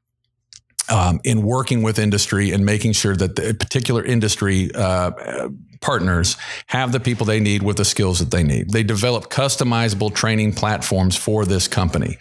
um, 0.88 1.20
in 1.24 1.42
working 1.42 1.82
with 1.82 1.98
industry 1.98 2.52
and 2.52 2.64
making 2.64 2.92
sure 2.92 3.16
that 3.16 3.36
the 3.36 3.54
particular 3.54 4.04
industry 4.04 4.70
uh, 4.74 5.48
partners 5.80 6.36
have 6.66 6.92
the 6.92 7.00
people 7.00 7.26
they 7.26 7.40
need 7.40 7.62
with 7.62 7.76
the 7.76 7.84
skills 7.84 8.18
that 8.18 8.30
they 8.30 8.42
need. 8.42 8.70
They 8.70 8.82
develop 8.82 9.30
customizable 9.30 10.14
training 10.14 10.52
platforms 10.52 11.16
for 11.16 11.44
this 11.44 11.68
company, 11.68 12.18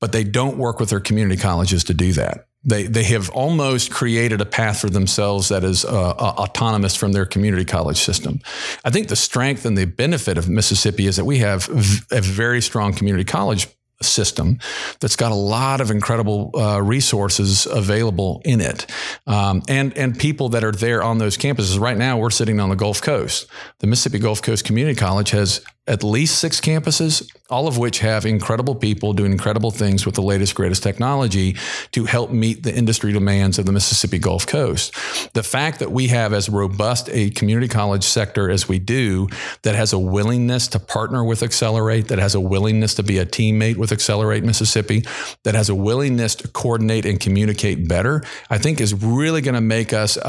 but 0.00 0.12
they 0.12 0.24
don't 0.24 0.56
work 0.56 0.80
with 0.80 0.90
their 0.90 1.00
community 1.00 1.40
colleges 1.40 1.84
to 1.84 1.94
do 1.94 2.12
that. 2.12 2.46
They 2.66 2.84
they 2.84 3.04
have 3.04 3.28
almost 3.30 3.90
created 3.90 4.40
a 4.40 4.46
path 4.46 4.80
for 4.80 4.88
themselves 4.88 5.48
that 5.48 5.64
is 5.64 5.84
uh, 5.84 5.90
uh, 5.90 6.34
autonomous 6.38 6.96
from 6.96 7.12
their 7.12 7.26
community 7.26 7.66
college 7.66 7.98
system. 7.98 8.40
I 8.84 8.90
think 8.90 9.08
the 9.08 9.16
strength 9.16 9.66
and 9.66 9.76
the 9.76 9.84
benefit 9.84 10.38
of 10.38 10.48
Mississippi 10.48 11.06
is 11.06 11.16
that 11.16 11.26
we 11.26 11.38
have 11.40 11.68
a 12.10 12.22
very 12.22 12.62
strong 12.62 12.94
community 12.94 13.24
college 13.24 13.68
system 14.02 14.58
that's 15.00 15.16
got 15.16 15.32
a 15.32 15.36
lot 15.36 15.80
of 15.80 15.90
incredible 15.90 16.50
uh, 16.54 16.80
resources 16.80 17.66
available 17.66 18.42
in 18.44 18.60
it, 18.60 18.86
um, 19.26 19.62
and 19.68 19.96
and 19.96 20.18
people 20.18 20.50
that 20.50 20.64
are 20.64 20.72
there 20.72 21.02
on 21.02 21.18
those 21.18 21.36
campuses. 21.36 21.78
Right 21.78 21.96
now, 21.96 22.18
we're 22.18 22.30
sitting 22.30 22.60
on 22.60 22.68
the 22.68 22.76
Gulf 22.76 23.00
Coast. 23.02 23.46
The 23.78 23.86
Mississippi 23.86 24.18
Gulf 24.18 24.42
Coast 24.42 24.64
Community 24.64 24.98
College 24.98 25.30
has 25.30 25.64
at 25.86 26.02
least 26.02 26.38
six 26.38 26.60
campuses, 26.60 27.30
all 27.50 27.68
of 27.68 27.76
which 27.76 27.98
have 27.98 28.24
incredible 28.24 28.74
people 28.74 29.12
doing 29.12 29.32
incredible 29.32 29.70
things 29.70 30.06
with 30.06 30.14
the 30.14 30.22
latest, 30.22 30.54
greatest 30.54 30.82
technology 30.82 31.56
to 31.92 32.06
help 32.06 32.30
meet 32.30 32.62
the 32.62 32.74
industry 32.74 33.12
demands 33.12 33.58
of 33.58 33.66
the 33.66 33.72
Mississippi 33.72 34.18
Gulf 34.18 34.46
Coast. 34.46 34.94
The 35.34 35.42
fact 35.42 35.80
that 35.80 35.92
we 35.92 36.08
have 36.08 36.32
as 36.32 36.48
robust 36.48 37.10
a 37.12 37.30
community 37.30 37.68
college 37.68 38.04
sector 38.04 38.50
as 38.50 38.66
we 38.66 38.78
do, 38.78 39.28
that 39.62 39.74
has 39.74 39.92
a 39.92 39.98
willingness 39.98 40.68
to 40.68 40.78
partner 40.78 41.22
with 41.22 41.42
Accelerate, 41.42 42.08
that 42.08 42.18
has 42.18 42.34
a 42.34 42.40
willingness 42.40 42.94
to 42.94 43.02
be 43.02 43.18
a 43.18 43.26
teammate 43.26 43.76
with 43.76 43.92
Accelerate 43.92 44.42
Mississippi, 44.42 45.04
that 45.42 45.54
has 45.54 45.68
a 45.68 45.74
willingness 45.74 46.34
to 46.36 46.48
coordinate 46.48 47.04
and 47.04 47.20
communicate 47.20 47.86
better, 47.86 48.22
I 48.48 48.56
think 48.56 48.80
is 48.80 48.94
really 48.94 49.42
going 49.42 49.54
to 49.54 49.60
make 49.60 49.92
us 49.92 50.16
a, 50.16 50.20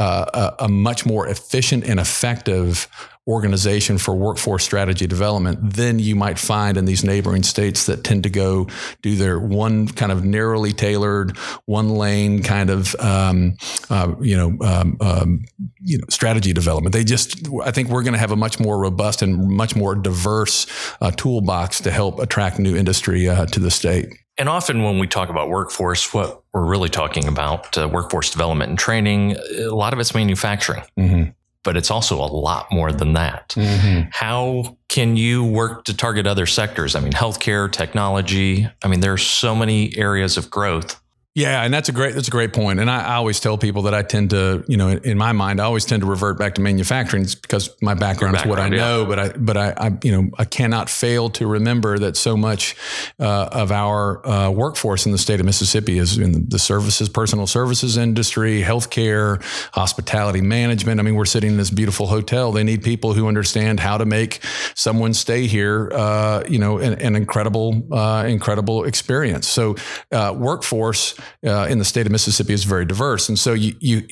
a, 0.60 0.66
a 0.66 0.68
much 0.68 1.06
more 1.06 1.28
efficient 1.30 1.86
and 1.86 1.98
effective 1.98 2.90
organization 3.28 3.98
for 3.98 4.16
workforce 4.16 4.64
strategy 4.64 5.08
development 5.08 5.74
than 5.74 5.98
you 5.98 6.16
might 6.16 6.38
find 6.38 6.78
in 6.78 6.86
these 6.86 7.04
neighboring 7.04 7.42
states 7.42 7.88
that 7.88 8.04
tend 8.04 8.24
to 8.24 8.30
go 8.30 8.68
do 9.02 9.16
their 9.16 9.40
one 9.40 9.88
kind 9.88 10.12
of 10.12 10.24
narrowly 10.24 10.72
tailored, 10.72 11.36
one 11.66 11.90
lane 11.90 12.44
kind 12.44 12.70
of 12.70 12.96
um, 13.00 13.58
uh, 13.90 14.14
you 14.22 14.38
know 14.38 14.58
um, 14.66 14.98
um, 15.02 15.46
you 15.82 15.98
know 15.98 16.06
strategy 16.10 16.54
development. 16.54 16.94
They 16.94 17.04
just 17.04 17.48
I 17.64 17.72
think 17.72 17.90
we're 17.90 18.04
going 18.04 18.14
to 18.14 18.20
have 18.20 18.32
a 18.32 18.36
much 18.36 18.60
more 18.60 18.78
robust 18.78 19.22
and 19.22 19.50
much 19.50 19.76
more 19.76 19.96
diverse 19.96 20.68
uh, 21.02 21.12
toolbox 21.12 21.82
to 21.82 21.92
help 21.92 22.20
attract 22.20 22.60
new 22.60 22.76
industry 22.76 23.28
uh, 23.28 23.48
to 23.48 23.60
the 23.60 23.72
state. 23.72 24.10
And 24.38 24.50
often 24.50 24.84
when 24.84 25.00
we 25.00 25.08
talk 25.08 25.30
about 25.30 25.50
workforce, 25.50 26.14
what 26.14 26.44
we're 26.54 26.66
really 26.66 26.90
talking 26.90 27.28
about 27.28 27.78
uh, 27.78 27.88
workforce 27.88 28.30
development 28.30 28.70
and 28.70 28.78
training, 28.78 29.38
a 29.58 29.70
lot 29.70 29.94
of 29.94 30.00
it's 30.00 30.14
manufacturing. 30.14 30.84
Mm-hmm 31.00 31.32
but 31.66 31.76
it's 31.76 31.92
also 31.92 32.16
a 32.16 32.30
lot 32.30 32.72
more 32.72 32.94
than 32.94 33.14
that. 33.14 33.50
Mm-hmm. 33.50 34.10
How 34.12 34.78
can 34.88 35.18
you 35.18 35.44
work 35.44 35.84
to 35.86 35.98
target 35.98 36.28
other 36.28 36.46
sectors? 36.46 36.96
I 36.96 37.02
mean, 37.02 37.12
healthcare, 37.12 37.70
technology. 37.70 38.70
I 38.84 38.88
mean, 38.88 39.02
there 39.02 39.12
are 39.12 39.18
so 39.18 39.54
many 39.54 39.98
areas 39.98 40.38
of 40.38 40.50
growth 40.50 41.02
yeah, 41.36 41.64
and 41.64 41.74
that's 41.74 41.90
a 41.90 41.92
great 41.92 42.16
that's 42.16 42.30
a 42.30 42.32
great 42.32 42.54
point. 42.54 42.80
And 42.80 42.90
I, 42.90 43.04
I, 43.04 43.16
always 43.16 43.42
tell 43.42 43.58
people 43.58 43.82
that 43.84 43.94
I 43.94 44.04
tend 44.04 44.30
to, 44.30 44.64
you 44.70 44.78
know, 44.78 44.88
in 44.88 45.18
my 45.18 45.34
mind, 45.34 45.60
I 45.60 45.66
always 45.66 45.84
tend 45.84 46.02
to 46.02 46.08
revert 46.08 46.40
back 46.40 46.56
to 46.56 46.62
manufacturing 46.62 47.26
because 47.42 47.76
my 47.82 47.94
background, 47.94 48.36
background 48.38 48.46
is 48.46 48.50
what 48.50 48.60
I 48.60 48.70
know. 48.70 49.02
Yeah. 49.02 49.08
But 49.08 49.20
I 49.20 49.30
but 49.38 49.58
I, 49.58 49.74
I, 49.76 49.98
you 50.02 50.14
know 50.14 50.30
I 50.38 50.46
cannot 50.46 50.90
fail 50.90 51.30
to 51.32 51.46
remember 51.46 52.00
that 52.00 52.16
so 52.16 52.38
much 52.38 52.78
uh, 53.20 53.50
of 53.52 53.74
our 53.74 54.26
uh, 54.26 54.50
workforce 54.50 55.06
in 55.06 55.12
the 55.12 55.18
state 55.18 55.42
of 55.42 55.46
Mississippi 55.46 55.98
is 55.98 56.18
in 56.18 56.48
the 56.48 56.58
services, 56.58 57.10
personal 57.10 57.48
services 57.48 57.98
industry, 57.98 58.62
healthcare, 58.62 59.44
hospitality 59.74 60.40
management. 60.40 61.02
I 61.02 61.04
mean, 61.04 61.16
we're 61.16 61.26
sitting 61.26 61.52
in 61.52 61.58
this 61.58 61.70
beautiful 61.70 62.08
hotel. 62.08 62.54
They 62.54 62.64
need 62.64 62.82
people 62.82 63.14
who 63.14 63.28
understand 63.28 63.82
how 63.82 63.98
to 63.98 64.06
make 64.06 64.40
someone 64.74 65.14
stay 65.14 65.48
here. 65.48 65.92
Uh, 65.92 66.46
you 66.48 66.60
know, 66.60 66.78
an, 66.78 66.94
an 67.02 67.18
incredible 67.18 67.86
uh, 67.92 68.24
incredible 68.26 68.86
experience. 68.86 69.50
So 69.50 69.76
uh, 70.14 70.34
workforce 70.34 71.14
uh, 71.46 71.68
in 71.70 71.80
the 71.80 71.86
state 71.86 72.06
of 72.06 72.12
Mississippi 72.12 72.54
is 72.54 72.64
very 72.64 72.86
diverse, 72.86 73.30
and 73.30 73.38
so 73.38 73.54
you 73.54 73.76
you. 73.80 74.08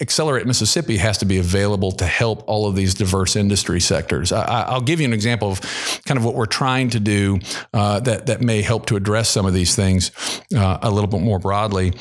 Accelerate 0.00 0.48
Mississippi 0.48 0.96
has 0.96 1.18
to 1.18 1.24
be 1.24 1.38
available 1.38 1.92
to 1.92 2.04
help 2.04 2.42
all 2.48 2.66
of 2.66 2.74
these 2.74 2.92
diverse 2.92 3.36
industry 3.36 3.78
sectors. 3.78 4.32
I, 4.32 4.74
will 4.74 4.80
give 4.80 5.00
you 5.00 5.06
an 5.06 5.12
example 5.12 5.52
of 5.52 5.60
kind 6.06 6.18
of 6.18 6.24
what 6.24 6.34
we're 6.34 6.46
trying 6.46 6.90
to 6.90 6.98
do 6.98 7.38
uh, 7.72 8.00
that 8.00 8.26
that 8.26 8.40
may 8.40 8.62
help 8.62 8.86
to 8.86 8.96
address 8.96 9.28
some 9.28 9.46
of 9.46 9.54
these 9.54 9.76
things 9.76 10.10
uh, 10.56 10.78
a 10.82 10.90
little 10.90 11.08
bit 11.08 11.20
more 11.20 11.38
broadly. 11.38 11.92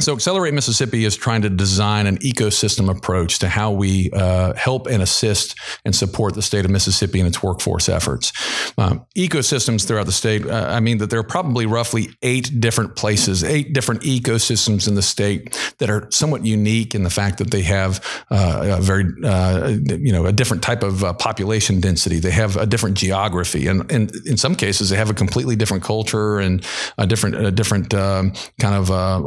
So, 0.00 0.14
Accelerate 0.14 0.54
Mississippi 0.54 1.04
is 1.04 1.16
trying 1.16 1.42
to 1.42 1.50
design 1.50 2.06
an 2.06 2.18
ecosystem 2.18 2.88
approach 2.88 3.40
to 3.40 3.48
how 3.48 3.72
we 3.72 4.10
uh, 4.12 4.54
help 4.54 4.86
and 4.86 5.02
assist 5.02 5.58
and 5.84 5.94
support 5.94 6.34
the 6.34 6.42
state 6.42 6.64
of 6.64 6.70
Mississippi 6.70 7.18
in 7.18 7.26
its 7.26 7.42
workforce 7.42 7.88
efforts. 7.88 8.32
Um, 8.78 9.04
ecosystems 9.16 9.88
throughout 9.88 10.06
the 10.06 10.12
state, 10.12 10.46
uh, 10.46 10.68
I 10.68 10.78
mean 10.78 10.98
that 10.98 11.10
there 11.10 11.18
are 11.18 11.24
probably 11.24 11.66
roughly 11.66 12.10
eight 12.22 12.60
different 12.60 12.94
places, 12.94 13.42
eight 13.42 13.72
different 13.72 14.02
ecosystems 14.02 14.86
in 14.86 14.94
the 14.94 15.02
state 15.02 15.58
that 15.78 15.90
are 15.90 16.08
somewhat 16.12 16.46
unique 16.46 16.94
in 16.94 17.02
the 17.02 17.10
fact 17.10 17.38
that 17.38 17.50
they 17.50 17.62
have 17.62 18.00
uh, 18.30 18.76
a 18.78 18.80
very, 18.80 19.04
uh, 19.24 19.66
you 19.66 20.12
know, 20.12 20.26
a 20.26 20.32
different 20.32 20.62
type 20.62 20.84
of 20.84 21.02
uh, 21.02 21.12
population 21.14 21.80
density. 21.80 22.20
They 22.20 22.30
have 22.30 22.56
a 22.56 22.66
different 22.66 22.96
geography, 22.96 23.66
and, 23.66 23.90
and, 23.90 24.12
in 24.26 24.36
some 24.36 24.54
cases, 24.54 24.90
they 24.90 24.96
have 24.96 25.10
a 25.10 25.14
completely 25.14 25.56
different 25.56 25.82
culture 25.82 26.38
and 26.38 26.64
a 26.98 27.06
different, 27.06 27.34
a 27.34 27.50
different 27.50 27.92
um, 27.94 28.32
kind 28.60 28.76
of 28.76 28.92
uh, 28.92 29.18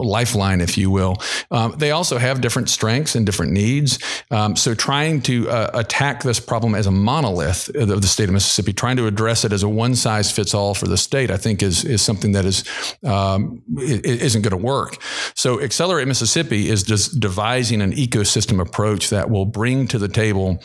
lifeline 0.62 0.70
if 0.70 0.78
you 0.78 0.90
will. 0.90 1.16
Um, 1.50 1.76
they 1.78 1.92
also 1.92 2.18
have 2.18 2.42
different 2.42 2.70
strengths 2.70 3.16
and 3.16 3.26
different 3.26 3.52
needs. 3.52 4.00
Um, 4.32 4.56
so 4.56 4.74
trying 4.74 5.22
to 5.24 5.50
uh, 5.50 5.72
attack 5.74 6.24
this 6.24 6.40
problem 6.40 6.76
as 6.76 6.88
a 6.88 6.92
monolith 6.92 7.70
of 7.76 8.02
the 8.02 8.08
state 8.08 8.30
of 8.30 8.34
Mississippi, 8.34 8.74
trying 8.74 8.98
to 8.98 9.08
address 9.08 9.46
it 9.46 9.54
as 9.54 9.64
a 9.64 9.70
one 9.70 9.96
size 9.96 10.32
fits 10.32 10.54
all 10.54 10.74
for 10.74 10.88
the 10.88 10.98
state, 10.98 11.32
I 11.32 11.38
think 11.38 11.64
is 11.64 11.84
is 11.84 12.02
something 12.02 12.34
that 12.34 12.46
is 12.46 12.64
um, 13.04 13.62
isn't 13.78 14.42
going 14.42 14.58
to 14.62 14.66
work. 14.66 14.98
So 15.36 15.62
Accelerate 15.62 16.08
Mississippi 16.08 16.70
is 16.70 16.84
just 16.84 17.20
devising 17.20 17.82
an 17.82 17.94
ecosystem 17.94 18.60
approach 18.60 19.10
that 19.10 19.30
will 19.30 19.46
bring 19.46 19.88
to 19.88 20.00
the 20.00 20.08
table 20.08 20.60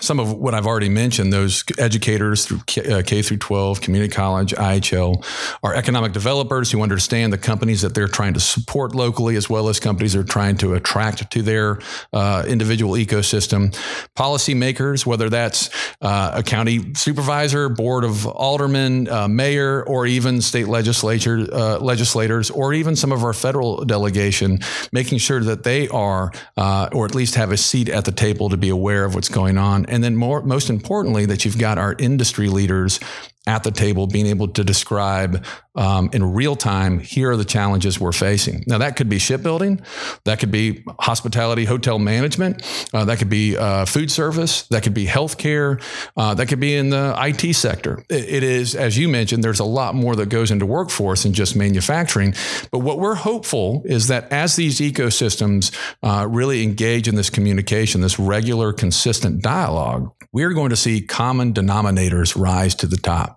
some 0.00 0.20
of 0.20 0.32
what 0.32 0.54
I've 0.54 0.66
already 0.66 0.88
mentioned, 0.88 1.32
those 1.32 1.64
educators 1.78 2.44
through 2.44 2.60
K, 2.66 2.82
uh, 2.92 3.02
through 3.02 3.36
12, 3.36 3.80
community 3.80 4.12
college, 4.12 4.52
IHL, 4.54 5.24
are 5.62 5.74
economic 5.74 6.12
developers 6.12 6.70
who 6.70 6.82
understand 6.82 7.32
the 7.32 7.38
companies 7.38 7.82
that 7.82 7.94
they're 7.94 8.08
trying 8.08 8.34
to 8.34 8.40
support 8.40 8.94
locally, 8.94 9.36
as 9.36 9.48
well 9.48 9.68
as 9.68 9.80
companies 9.80 10.12
they're 10.12 10.22
trying 10.22 10.56
to 10.58 10.74
attract 10.74 11.30
to 11.30 11.42
their 11.42 11.78
uh, 12.12 12.44
individual 12.46 12.94
ecosystem. 12.94 13.74
Policymakers, 14.16 15.06
whether 15.06 15.30
that's 15.30 15.70
uh, 16.00 16.32
a 16.34 16.42
county 16.42 16.94
supervisor, 16.94 17.68
board 17.68 18.04
of 18.04 18.26
aldermen, 18.26 19.08
uh, 19.08 19.28
mayor, 19.28 19.84
or 19.84 20.06
even 20.06 20.40
state 20.40 20.68
legislature 20.68 21.46
uh, 21.52 21.78
legislators, 21.78 22.50
or 22.50 22.74
even 22.74 22.96
some 22.96 23.12
of 23.12 23.24
our 23.24 23.32
federal 23.32 23.84
delegation, 23.84 24.58
making 24.92 25.18
sure 25.18 25.40
that 25.40 25.62
they 25.62 25.88
are, 25.88 26.32
or 26.56 27.06
at 27.06 27.14
least 27.14 27.34
have 27.36 27.52
a 27.52 27.56
seat 27.56 27.88
at 27.88 28.04
the 28.04 28.12
table 28.12 28.48
to 28.48 28.56
be 28.56 28.68
aware 28.68 29.04
of 29.04 29.14
what's 29.14 29.28
going 29.28 29.56
on 29.56 29.83
and 29.88 30.02
then 30.02 30.16
more, 30.16 30.42
most 30.42 30.70
importantly, 30.70 31.26
that 31.26 31.44
you've 31.44 31.58
got 31.58 31.78
our 31.78 31.94
industry 31.98 32.48
leaders 32.48 33.00
at 33.46 33.62
the 33.62 33.70
table 33.70 34.06
being 34.06 34.26
able 34.26 34.48
to 34.48 34.64
describe 34.64 35.44
um, 35.76 36.08
in 36.12 36.32
real 36.32 36.56
time 36.56 36.98
here 36.98 37.32
are 37.32 37.36
the 37.36 37.44
challenges 37.44 37.98
we're 38.00 38.12
facing. 38.12 38.64
Now 38.66 38.78
that 38.78 38.96
could 38.96 39.08
be 39.08 39.18
shipbuilding. 39.18 39.82
That 40.24 40.38
could 40.38 40.50
be 40.50 40.84
hospitality 41.00 41.64
hotel 41.64 41.98
management. 41.98 42.62
Uh, 42.94 43.04
that 43.06 43.18
could 43.18 43.28
be 43.28 43.56
uh, 43.56 43.84
food 43.84 44.10
service. 44.10 44.62
That 44.68 44.82
could 44.82 44.94
be 44.94 45.06
healthcare. 45.06 45.82
Uh, 46.16 46.34
that 46.34 46.46
could 46.46 46.60
be 46.60 46.74
in 46.74 46.90
the 46.90 47.14
it 47.18 47.54
sector. 47.54 48.04
It, 48.08 48.24
it 48.28 48.42
is 48.42 48.74
as 48.74 48.96
you 48.96 49.08
mentioned 49.08 49.42
there's 49.42 49.60
a 49.60 49.64
lot 49.64 49.94
more 49.94 50.16
that 50.16 50.28
goes 50.28 50.50
into 50.50 50.64
workforce 50.64 51.24
than 51.24 51.32
just 51.32 51.56
manufacturing. 51.56 52.34
But 52.70 52.78
what 52.78 52.98
we're 52.98 53.16
hopeful 53.16 53.82
is 53.84 54.08
that 54.08 54.32
as 54.32 54.56
these 54.56 54.78
ecosystems 54.80 55.74
uh, 56.02 56.26
really 56.30 56.62
engage 56.62 57.08
in 57.08 57.14
this 57.16 57.30
communication 57.30 58.00
this 58.00 58.18
regular 58.18 58.72
consistent 58.72 59.42
dialogue 59.42 60.12
we're 60.34 60.52
going 60.52 60.70
to 60.70 60.76
see 60.76 61.00
common 61.00 61.54
denominators 61.54 62.36
rise 62.36 62.74
to 62.74 62.88
the 62.88 62.96
top. 62.96 63.33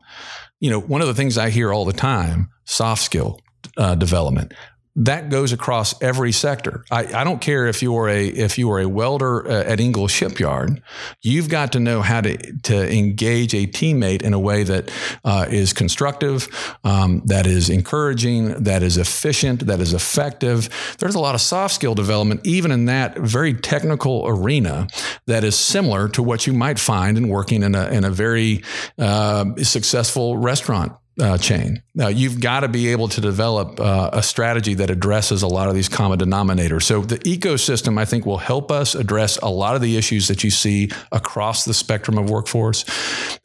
You 0.59 0.71
know, 0.71 0.79
one 0.79 1.01
of 1.01 1.07
the 1.07 1.13
things 1.13 1.37
I 1.37 1.49
hear 1.49 1.73
all 1.73 1.85
the 1.85 1.93
time 1.93 2.49
soft 2.65 3.03
skill 3.03 3.39
uh, 3.77 3.95
development 3.95 4.53
that 4.97 5.29
goes 5.29 5.53
across 5.53 5.99
every 6.01 6.31
sector. 6.31 6.83
I, 6.89 7.21
I, 7.21 7.23
don't 7.23 7.39
care 7.39 7.67
if 7.67 7.83
you're 7.83 8.09
a 8.09 8.25
if 8.27 8.57
you 8.57 8.71
are 8.71 8.79
a 8.79 8.89
welder 8.89 9.47
uh, 9.47 9.63
at 9.63 9.79
Ingalls 9.79 10.09
Shipyard, 10.09 10.81
you've 11.21 11.49
got 11.49 11.71
to 11.73 11.79
know 11.79 12.01
how 12.01 12.21
to 12.21 12.35
to 12.63 12.91
engage 12.91 13.53
a 13.53 13.67
teammate 13.67 14.23
in 14.23 14.33
a 14.33 14.39
way 14.39 14.63
that 14.63 14.91
uh, 15.23 15.45
is 15.49 15.71
constructive, 15.71 16.47
um, 16.83 17.21
that 17.25 17.45
is 17.45 17.69
encouraging, 17.69 18.63
that 18.63 18.81
is 18.81 18.97
efficient, 18.97 19.67
that 19.67 19.79
is 19.79 19.93
effective. 19.93 20.67
There's 20.97 21.15
a 21.15 21.19
lot 21.19 21.35
of 21.35 21.41
soft 21.41 21.75
skill 21.75 21.93
development 21.93 22.41
even 22.43 22.71
in 22.71 22.85
that 22.85 23.19
very 23.19 23.53
technical 23.53 24.27
arena 24.27 24.87
that 25.27 25.43
is 25.43 25.55
similar 25.55 26.09
to 26.09 26.23
what 26.23 26.47
you 26.47 26.53
might 26.53 26.79
find 26.79 27.19
in 27.19 27.27
working 27.27 27.61
in 27.61 27.75
a 27.75 27.87
in 27.89 28.03
a 28.03 28.09
very 28.09 28.63
uh, 28.97 29.45
successful 29.57 30.37
restaurant 30.37 30.93
uh, 31.19 31.37
chain. 31.37 31.81
Now, 31.95 32.09
you've 32.09 32.39
got 32.39 32.59
to 32.59 32.67
be 32.67 32.89
able 32.89 33.07
to 33.09 33.21
develop 33.21 33.79
uh, 33.79 34.11
a 34.13 34.21
strategy 34.21 34.75
that 34.75 34.89
addresses 34.89 35.41
a 35.41 35.47
lot 35.47 35.67
of 35.67 35.75
these 35.75 35.89
common 35.89 36.19
denominators. 36.19 36.83
So, 36.83 37.01
the 37.01 37.17
ecosystem, 37.19 37.97
I 37.97 38.05
think, 38.05 38.25
will 38.25 38.37
help 38.37 38.71
us 38.71 38.93
address 38.93 39.37
a 39.37 39.49
lot 39.49 39.75
of 39.75 39.81
the 39.81 39.97
issues 39.97 40.27
that 40.27 40.43
you 40.43 40.51
see 40.51 40.91
across 41.11 41.65
the 41.65 41.73
spectrum 41.73 42.17
of 42.17 42.29
workforce. 42.29 42.85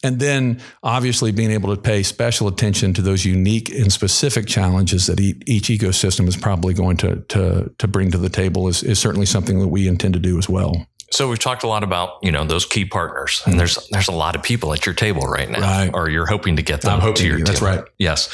And 0.03 0.21
then, 0.21 0.61
obviously, 0.83 1.33
being 1.33 1.51
able 1.51 1.75
to 1.75 1.81
pay 1.81 2.03
special 2.03 2.49
attention 2.49 2.93
to 2.95 3.03
those 3.03 3.25
unique 3.25 3.71
and 3.71 3.93
specific 3.93 4.47
challenges 4.47 5.07
that 5.07 5.21
each 5.21 5.69
ecosystem 5.69 6.29
is 6.29 6.37
probably 6.37 6.75
going 6.75 6.97
to, 6.99 7.17
to, 7.29 7.73
to 7.79 7.89
bring 7.89 8.11
to 8.11 8.19
the 8.19 8.29
table 8.29 8.69
is, 8.69 8.83
is 8.83 8.99
certainly 8.99 9.27
something 9.27 9.61
that 9.61 9.69
we 9.69 9.89
intend 9.89 10.15
to 10.15 10.21
do 10.21 10.39
as 10.39 10.49
well. 10.49 10.87
So 11.13 11.29
we've 11.29 11.39
talked 11.39 11.63
a 11.63 11.69
lot 11.69 11.85
about 11.85 12.19
you 12.23 12.33
know 12.33 12.45
those 12.45 12.65
key 12.65 12.87
partners, 12.87 13.43
and 13.47 13.61
there's 13.61 13.79
there's 13.91 14.09
a 14.09 14.13
lot 14.13 14.35
of 14.35 14.43
people 14.43 14.73
at 14.73 14.87
your 14.87 14.95
table 14.95 15.23
right 15.23 15.49
now, 15.49 15.61
right. 15.61 15.91
or 15.93 16.09
you're 16.09 16.27
hoping 16.27 16.57
to 16.57 16.63
get 16.63 16.81
them. 16.81 16.95
I'm 16.95 17.01
hoping 17.01 17.17
to 17.17 17.27
your 17.27 17.39
that's 17.39 17.61
table. 17.61 17.77
right. 17.77 17.85
Yes. 17.99 18.31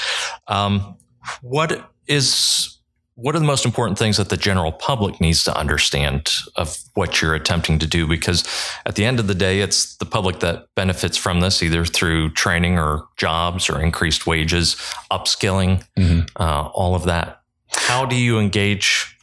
Um, 0.47 0.97
what 1.43 1.91
is 2.07 2.79
what 3.17 3.35
are 3.35 3.41
the 3.41 3.45
most 3.45 3.67
important 3.67 3.99
things 3.99 4.17
that 4.17 4.29
the 4.29 4.37
general 4.37 4.71
public 4.71 5.21
needs 5.21 5.43
to 5.43 5.57
understand 5.57 6.31
of 6.55 6.79
what 6.95 7.21
you're 7.21 7.35
attempting 7.35 7.81
to 7.81 7.87
do? 7.87 8.07
Because 8.07 8.45
at 8.87 8.95
the 8.95 9.05
end 9.05 9.19
of 9.19 9.27
the 9.27 9.35
day, 9.35 9.61
it's 9.61 9.97
the 9.97 10.05
public 10.05 10.39
that 10.39 10.67
benefits 10.77 11.17
from 11.17 11.41
this, 11.41 11.61
either 11.61 11.85
through 11.85 12.31
training 12.31 12.79
or 12.79 13.09
jobs 13.17 13.69
or 13.69 13.81
increased 13.81 14.29
wages, 14.29 14.77
upskilling, 15.11 15.85
mm-hmm. 15.99 16.21
uh, 16.37 16.69
all 16.69 16.95
of 16.95 17.07
that. 17.07 17.43
How 17.73 18.07
do 18.07 18.15
you 18.15 18.39
engage 18.39 19.18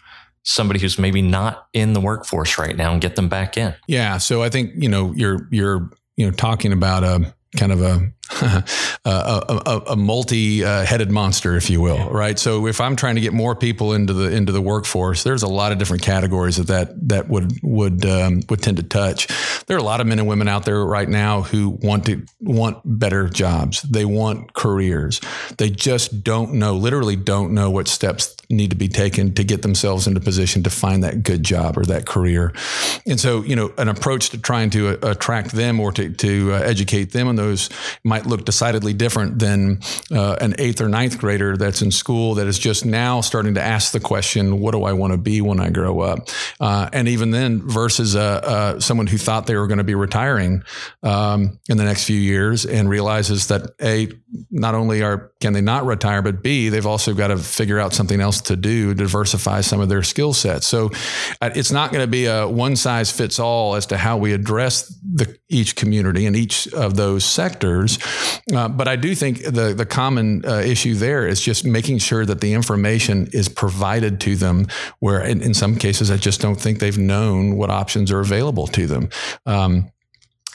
somebody 0.45 0.79
who's 0.79 0.97
maybe 0.97 1.21
not 1.21 1.67
in 1.73 1.93
the 1.93 1.99
workforce 1.99 2.57
right 2.57 2.75
now 2.75 2.93
and 2.93 3.01
get 3.01 3.15
them 3.15 3.27
back 3.27 3.57
in. 3.57 3.73
Yeah. 3.87 4.17
So 4.19 4.43
I 4.43 4.49
think, 4.49 4.71
you 4.75 4.87
know, 4.87 5.11
you're, 5.15 5.47
you're, 5.51 5.89
you 6.15 6.25
know, 6.25 6.31
talking 6.31 6.71
about 6.71 7.03
a 7.03 7.33
kind 7.57 7.71
of 7.71 7.81
a 7.81 8.11
a, 8.41 8.63
a, 9.05 9.81
a, 9.89 9.95
multi-headed 9.95 11.11
monster, 11.11 11.55
if 11.55 11.69
you 11.69 11.79
will, 11.79 12.09
right? 12.09 12.39
So 12.39 12.65
if 12.65 12.81
I'm 12.81 12.95
trying 12.95 13.15
to 13.15 13.21
get 13.21 13.33
more 13.33 13.55
people 13.55 13.93
into 13.93 14.13
the 14.13 14.31
into 14.35 14.51
the 14.51 14.61
workforce, 14.61 15.23
there's 15.23 15.43
a 15.43 15.47
lot 15.47 15.71
of 15.71 15.77
different 15.77 16.01
categories 16.01 16.57
that 16.57 16.67
that, 16.67 17.09
that 17.09 17.29
would 17.29 17.53
would 17.61 18.05
um, 18.05 18.41
would 18.49 18.63
tend 18.63 18.77
to 18.77 18.83
touch. 18.83 19.27
There 19.67 19.77
are 19.77 19.79
a 19.79 19.83
lot 19.83 20.01
of 20.01 20.07
men 20.07 20.19
and 20.19 20.27
women 20.27 20.47
out 20.47 20.65
there 20.65 20.83
right 20.83 21.07
now 21.07 21.41
who 21.41 21.69
want 21.69 22.05
to 22.05 22.25
want 22.39 22.81
better 22.83 23.29
jobs. 23.29 23.81
They 23.83 24.05
want 24.05 24.53
careers. 24.53 25.21
They 25.57 25.69
just 25.69 26.23
don't 26.23 26.53
know, 26.53 26.75
literally 26.75 27.15
don't 27.15 27.53
know 27.53 27.69
what 27.69 27.87
steps 27.87 28.35
need 28.49 28.69
to 28.69 28.75
be 28.75 28.87
taken 28.87 29.33
to 29.33 29.43
get 29.43 29.61
themselves 29.61 30.07
into 30.07 30.19
position 30.19 30.63
to 30.63 30.69
find 30.69 31.03
that 31.03 31.23
good 31.23 31.43
job 31.43 31.77
or 31.77 31.83
that 31.85 32.05
career. 32.05 32.53
And 33.05 33.19
so, 33.19 33.43
you 33.43 33.55
know, 33.55 33.73
an 33.77 33.89
approach 33.89 34.29
to 34.31 34.37
trying 34.37 34.69
to 34.71 34.89
uh, 34.89 35.11
attract 35.11 35.51
them 35.51 35.79
or 35.79 35.91
to 35.93 36.09
to 36.09 36.53
uh, 36.53 36.59
educate 36.59 37.11
them 37.11 37.27
on 37.27 37.35
those 37.35 37.69
might 38.03 38.14
look 38.19 38.45
decidedly 38.45 38.93
different 38.93 39.39
than 39.39 39.79
uh, 40.11 40.37
an 40.41 40.55
eighth 40.59 40.81
or 40.81 40.89
ninth 40.89 41.17
grader 41.17 41.57
that's 41.57 41.81
in 41.81 41.91
school 41.91 42.35
that 42.35 42.47
is 42.47 42.59
just 42.59 42.85
now 42.85 43.21
starting 43.21 43.55
to 43.55 43.61
ask 43.61 43.91
the 43.91 43.99
question, 43.99 44.59
"What 44.59 44.71
do 44.71 44.83
I 44.83 44.93
want 44.93 45.13
to 45.13 45.17
be 45.17 45.41
when 45.41 45.59
I 45.59 45.69
grow 45.69 46.01
up?" 46.01 46.29
Uh, 46.59 46.89
and 46.93 47.07
even 47.07 47.31
then, 47.31 47.61
versus 47.61 48.15
uh, 48.15 48.19
uh 48.19 48.79
someone 48.79 49.07
who 49.07 49.17
thought 49.17 49.47
they 49.47 49.55
were 49.55 49.67
going 49.67 49.79
to 49.79 49.83
be 49.83 49.95
retiring 49.95 50.63
um, 51.03 51.59
in 51.69 51.77
the 51.77 51.83
next 51.83 52.05
few 52.05 52.19
years 52.19 52.65
and 52.65 52.89
realizes 52.89 53.47
that 53.47 53.71
a 53.81 54.09
not 54.51 54.75
only 54.75 55.03
are 55.03 55.31
can 55.39 55.53
they 55.53 55.61
not 55.61 55.85
retire, 55.85 56.21
but 56.21 56.41
b 56.41 56.69
they've 56.69 56.85
also 56.85 57.13
got 57.13 57.27
to 57.27 57.37
figure 57.37 57.79
out 57.79 57.93
something 57.93 58.21
else 58.21 58.41
to 58.41 58.55
do, 58.55 58.93
diversify 58.93 59.61
some 59.61 59.79
of 59.79 59.89
their 59.89 60.03
skill 60.03 60.33
sets. 60.33 60.67
So 60.67 60.91
uh, 61.41 61.51
it's 61.55 61.71
not 61.71 61.91
going 61.91 62.03
to 62.03 62.11
be 62.11 62.25
a 62.25 62.47
one 62.47 62.75
size 62.75 63.11
fits 63.11 63.39
all 63.39 63.75
as 63.75 63.85
to 63.87 63.97
how 63.97 64.17
we 64.17 64.33
address 64.33 64.93
the, 65.15 65.37
each 65.47 65.75
community 65.75 66.25
and 66.25 66.35
each 66.35 66.67
of 66.73 66.97
those 66.97 67.23
sectors. 67.23 67.97
Uh, 68.53 68.67
but 68.67 68.87
I 68.87 68.97
do 68.97 69.15
think 69.15 69.43
the 69.43 69.73
the 69.73 69.85
common 69.85 70.45
uh, 70.45 70.57
issue 70.57 70.93
there 70.93 71.25
is 71.25 71.41
just 71.41 71.65
making 71.65 71.99
sure 71.99 72.25
that 72.25 72.41
the 72.41 72.53
information 72.53 73.27
is 73.31 73.47
provided 73.47 74.19
to 74.21 74.35
them. 74.35 74.67
Where 74.99 75.21
in, 75.21 75.41
in, 75.41 75.53
some 75.53 75.77
cases, 75.77 76.11
I 76.11 76.17
just 76.17 76.41
don't 76.41 76.59
think 76.59 76.79
they've 76.79 76.97
known 76.97 77.55
what 77.55 77.69
options 77.69 78.11
are 78.11 78.19
available 78.19 78.67
to 78.67 78.85
them. 78.87 79.09
Um, 79.45 79.89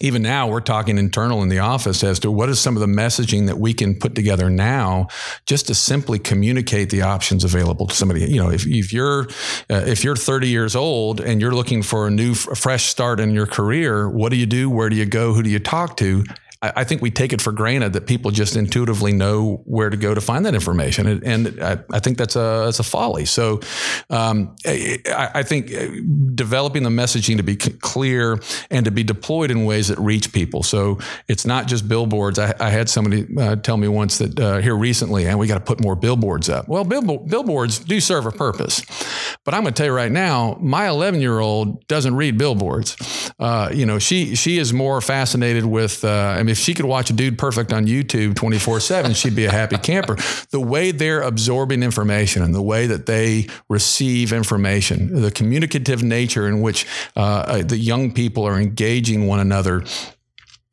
even 0.01 0.23
now 0.23 0.49
we're 0.49 0.61
talking 0.61 0.99
internal 0.99 1.43
in 1.43 1.49
the 1.49 1.59
office 1.59 2.03
as 2.03 2.19
to 2.21 2.31
what 2.31 2.49
is 2.49 2.59
some 2.59 2.77
of 2.77 2.81
the 2.81 2.87
messaging 2.87 3.47
that 3.47 3.59
we 3.59 3.75
can 3.75 3.95
put 3.95 4.15
together 4.15 4.51
now 4.51 5.07
just 5.47 5.67
to 5.67 5.75
simply 5.75 6.19
communicate 6.19 6.91
the 6.91 7.03
options 7.03 7.45
available 7.45 7.87
to 7.87 7.95
somebody. 7.95 8.25
You 8.25 8.43
know 8.43 8.51
if, 8.51 8.67
if 8.67 8.93
you're 8.93 9.29
uh, 9.71 9.85
if 9.87 10.05
you're 10.05 10.17
30 10.17 10.49
years 10.49 10.75
old 10.75 11.21
and 11.21 11.41
you're 11.41 11.55
looking 11.55 11.83
for 11.83 12.07
a 12.07 12.11
new 12.11 12.35
fresh 12.35 12.87
start 12.87 13.21
in 13.21 13.33
your 13.33 13.47
career 13.47 14.09
what 14.09 14.31
do 14.31 14.37
you 14.37 14.47
do? 14.47 14.71
Where 14.71 14.89
do 14.89 14.97
you 14.97 15.07
go? 15.07 15.33
Who 15.33 15.43
do 15.43 15.51
you 15.51 15.59
talk 15.59 15.97
to 15.99 16.25
I, 16.63 16.85
think 16.85 17.01
we 17.01 17.11
take 17.11 17.33
it 17.33 17.41
for 17.41 17.53
granted 17.53 17.95
that 17.95 18.07
people 18.07 18.31
just 18.31 18.55
intuitively 18.55 19.15
know 19.15 19.63
where 19.65 19.89
to 19.89 19.97
go 19.97 20.13
to 20.15 20.21
find 20.21 20.45
that 20.45 20.55
information, 20.55 21.07
and, 21.07 21.25
and 21.25 21.63
I, 21.63 21.79
I, 21.91 22.01
think 22.01 22.19
that's 22.19 22.37
a 22.37 22.65
that's 22.67 22.79
a 22.79 22.83
folly. 22.83 23.25
So, 23.25 23.61
um, 24.11 24.55
I, 24.67 25.31
I, 25.37 25.43
think 25.43 25.73
uh, 25.73 25.87
developing 26.35 26.83
the 26.83 26.91
messaging 26.91 27.39
to 27.39 27.43
be 27.43 27.57
clear 27.57 28.39
and 28.71 28.85
to 28.85 28.91
be 28.91 29.03
deployed 29.03 29.51
in 29.51 29.65
ways 29.65 29.89
that 29.89 29.99
reach 29.99 30.35
people. 30.35 30.63
So 30.63 30.99
it's 31.29 31.47
not 31.47 31.67
just 31.67 31.89
billboards. 31.89 32.39
I, 32.39 32.53
I 32.61 32.69
had 32.69 32.91
somebody 32.91 33.27
uh, 33.39 33.57
tell 33.57 33.79
me 33.79 33.89
once 33.89 34.19
that 34.19 34.39
uh, 34.39 34.59
here 34.59 34.77
recently, 34.77 35.27
and 35.27 35.39
we 35.39 35.47
got 35.47 35.55
to 35.55 35.65
put 35.65 35.81
more 35.81 35.97
billboards 35.97 36.51
up. 36.51 36.69
Well, 36.69 36.85
bill, 36.85 37.01
billboards 37.21 37.79
do 37.79 38.01
serve 38.01 38.27
a 38.27 38.33
purpose, 38.33 38.85
but 39.47 39.55
I'm 39.55 39.63
going 39.63 39.73
to 39.73 39.79
tell 39.79 39.87
you 39.87 39.95
right 39.95 40.13
now, 40.13 40.59
my 40.61 40.89
11 40.89 41.23
year 41.23 41.39
old 41.39 41.87
doesn't 41.89 42.17
read 42.17 42.37
billboards. 42.37 43.33
Uh, 43.39 43.71
you 43.73 43.87
know, 43.87 43.99
she 43.99 44.35
she 44.35 44.59
is 44.59 44.75
more 44.75 45.01
fascinated 45.01 45.65
with. 45.65 46.05
Uh, 46.05 46.37
I 46.37 46.43
mean, 46.43 46.50
if 46.51 46.59
she 46.59 46.75
could 46.75 46.85
watch 46.85 47.11
a 47.11 47.13
Dude 47.13 47.39
Perfect 47.39 47.73
on 47.73 47.87
YouTube 47.87 48.35
24 48.35 48.81
7, 48.81 49.15
she'd 49.15 49.37
be 49.37 49.45
a 49.45 49.51
happy 49.51 49.79
camper. 49.79 50.17
The 50.51 50.61
way 50.61 50.91
they're 50.91 51.23
absorbing 51.23 51.83
information 51.83 52.43
and 52.43 52.55
the 52.55 52.63
way 52.63 52.87
that 52.87 53.07
they 53.07 53.49
receive 53.69 54.33
information, 54.33 55.21
the 55.21 55.31
communicative 55.31 56.03
nature 56.03 56.49
in 56.49 56.61
which 56.61 56.87
uh, 57.17 57.21
uh 57.21 57.63
the 57.63 57.79
young 57.79 58.13
people 58.13 58.45
are 58.45 58.59
engaging 58.59 59.27
one 59.27 59.41
another 59.41 59.85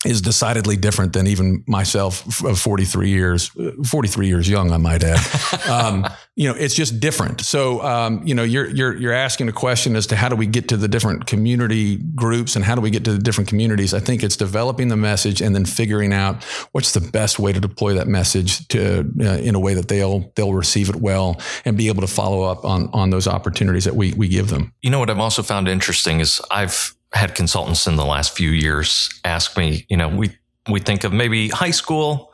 is 0.06 0.22
decidedly 0.22 0.78
different 0.78 1.14
than 1.14 1.26
even 1.26 1.64
myself 1.68 2.44
of 2.44 2.60
43 2.60 3.10
years, 3.10 3.50
43 3.90 4.28
years 4.28 4.48
young, 4.48 4.72
I 4.72 4.78
might 4.78 5.04
add. 5.04 5.20
Um, 5.68 6.06
you 6.36 6.48
know, 6.48 6.56
it's 6.56 6.76
just 6.76 7.00
different. 7.00 7.42
So, 7.42 7.82
um, 7.82 8.22
you 8.26 8.36
know, 8.36 8.44
you're, 8.44 8.68
you're, 8.68 8.96
you're 8.96 9.14
asking 9.14 9.50
a 9.50 9.52
question 9.52 9.96
as 9.96 10.08
to 10.08 10.16
how 10.16 10.30
do 10.30 10.36
we 10.36 10.46
get 10.46 10.70
to 10.70 10.78
the 10.78 10.88
different 10.88 11.26
community 11.26 11.98
groups 11.98 12.56
and 12.56 12.64
how 12.64 12.76
do 12.76 12.82
we 12.82 12.90
get 12.90 13.04
to 13.06 13.14
the 13.14 13.18
different 13.18 13.50
communities? 13.50 13.94
I 13.94 14.00
think 14.00 14.24
it's 14.24 14.38
developing 14.38 14.88
the 14.88 14.96
message 14.96 15.42
and 15.42 15.56
then 15.56 15.66
figuring 15.66 16.14
out 16.14 16.44
what's 16.72 16.94
the 16.94 17.02
best 17.02 17.40
way 17.40 17.52
to 17.52 17.60
deploy 17.60 17.96
that 17.96 18.08
message 18.08 18.68
to, 18.70 19.12
uh, 19.20 19.40
in 19.40 19.56
a 19.56 19.60
way 19.60 19.74
that 19.74 19.88
they'll, 19.88 20.32
they'll 20.36 20.54
receive 20.54 20.90
it 20.90 20.98
well 20.98 21.42
and 21.66 21.76
be 21.76 21.88
able 21.88 22.02
to 22.02 22.08
follow 22.08 22.44
up 22.44 22.64
on, 22.64 22.90
on 22.94 23.10
those 23.10 23.28
opportunities 23.28 23.86
that 23.86 23.96
we, 23.96 24.14
we 24.14 24.28
give 24.28 24.50
them. 24.50 24.74
You 24.82 24.92
know, 24.92 25.00
what 25.00 25.10
I've 25.10 25.20
also 25.20 25.44
found 25.44 25.68
interesting 25.68 26.20
is 26.20 26.40
I've, 26.52 26.96
had 27.14 27.36
consultants 27.36 27.88
in 27.88 27.96
the 27.96 28.06
last 28.06 28.36
few 28.36 28.50
years 28.50 29.10
ask 29.24 29.58
me, 29.58 29.86
you 29.90 29.98
know, 29.98 30.10
we 30.10 30.32
we 30.70 30.80
think 30.80 31.04
of 31.04 31.14
maybe 31.14 31.48
high 31.48 31.72
school, 31.72 32.34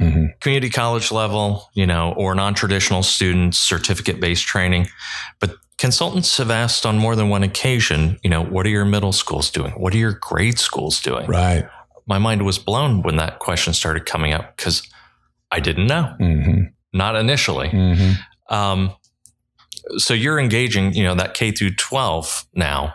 mm-hmm. 0.00 0.26
community 0.40 0.70
college 0.70 1.12
level, 1.12 1.68
you 1.74 1.86
know, 1.86 2.14
or 2.16 2.34
non-traditional 2.34 3.02
students, 3.02 3.58
certificate-based 3.58 4.44
training. 4.44 4.86
But 5.38 5.56
consultants 5.76 6.36
have 6.38 6.50
asked 6.50 6.86
on 6.86 6.98
more 6.98 7.14
than 7.14 7.28
one 7.28 7.42
occasion, 7.42 8.18
you 8.22 8.30
know, 8.30 8.42
what 8.42 8.64
are 8.66 8.70
your 8.70 8.84
middle 8.84 9.12
schools 9.12 9.50
doing? 9.50 9.72
What 9.72 9.94
are 9.94 9.98
your 9.98 10.12
grade 10.12 10.58
schools 10.58 11.00
doing? 11.00 11.26
Right. 11.26 11.68
My 12.06 12.18
mind 12.18 12.44
was 12.44 12.58
blown 12.58 13.02
when 13.02 13.16
that 13.16 13.38
question 13.38 13.72
started 13.74 14.06
coming 14.06 14.32
up 14.32 14.56
because 14.56 14.82
I 15.50 15.60
didn't 15.60 15.86
know. 15.86 16.14
Mm-hmm. 16.20 16.62
Not 16.92 17.16
initially. 17.16 17.68
Mm-hmm. 17.68 18.54
Um, 18.54 18.94
so 19.96 20.14
you're 20.14 20.38
engaging, 20.38 20.94
you 20.94 21.02
know, 21.04 21.14
that 21.14 21.34
K 21.34 21.50
through 21.50 21.74
12 21.74 22.46
now 22.54 22.94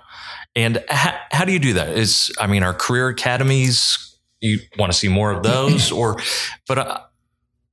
and 0.59 0.83
how, 0.89 1.17
how 1.31 1.45
do 1.45 1.53
you 1.53 1.59
do 1.59 1.73
that? 1.73 1.97
Is 1.97 2.31
I 2.39 2.47
mean, 2.47 2.63
our 2.63 2.73
career 2.73 3.07
academies, 3.07 4.17
you 4.41 4.59
want 4.77 4.91
to 4.91 4.97
see 4.97 5.07
more 5.07 5.31
of 5.31 5.43
those, 5.43 5.91
or 5.99 6.17
but 6.67 6.77
uh, 6.77 6.99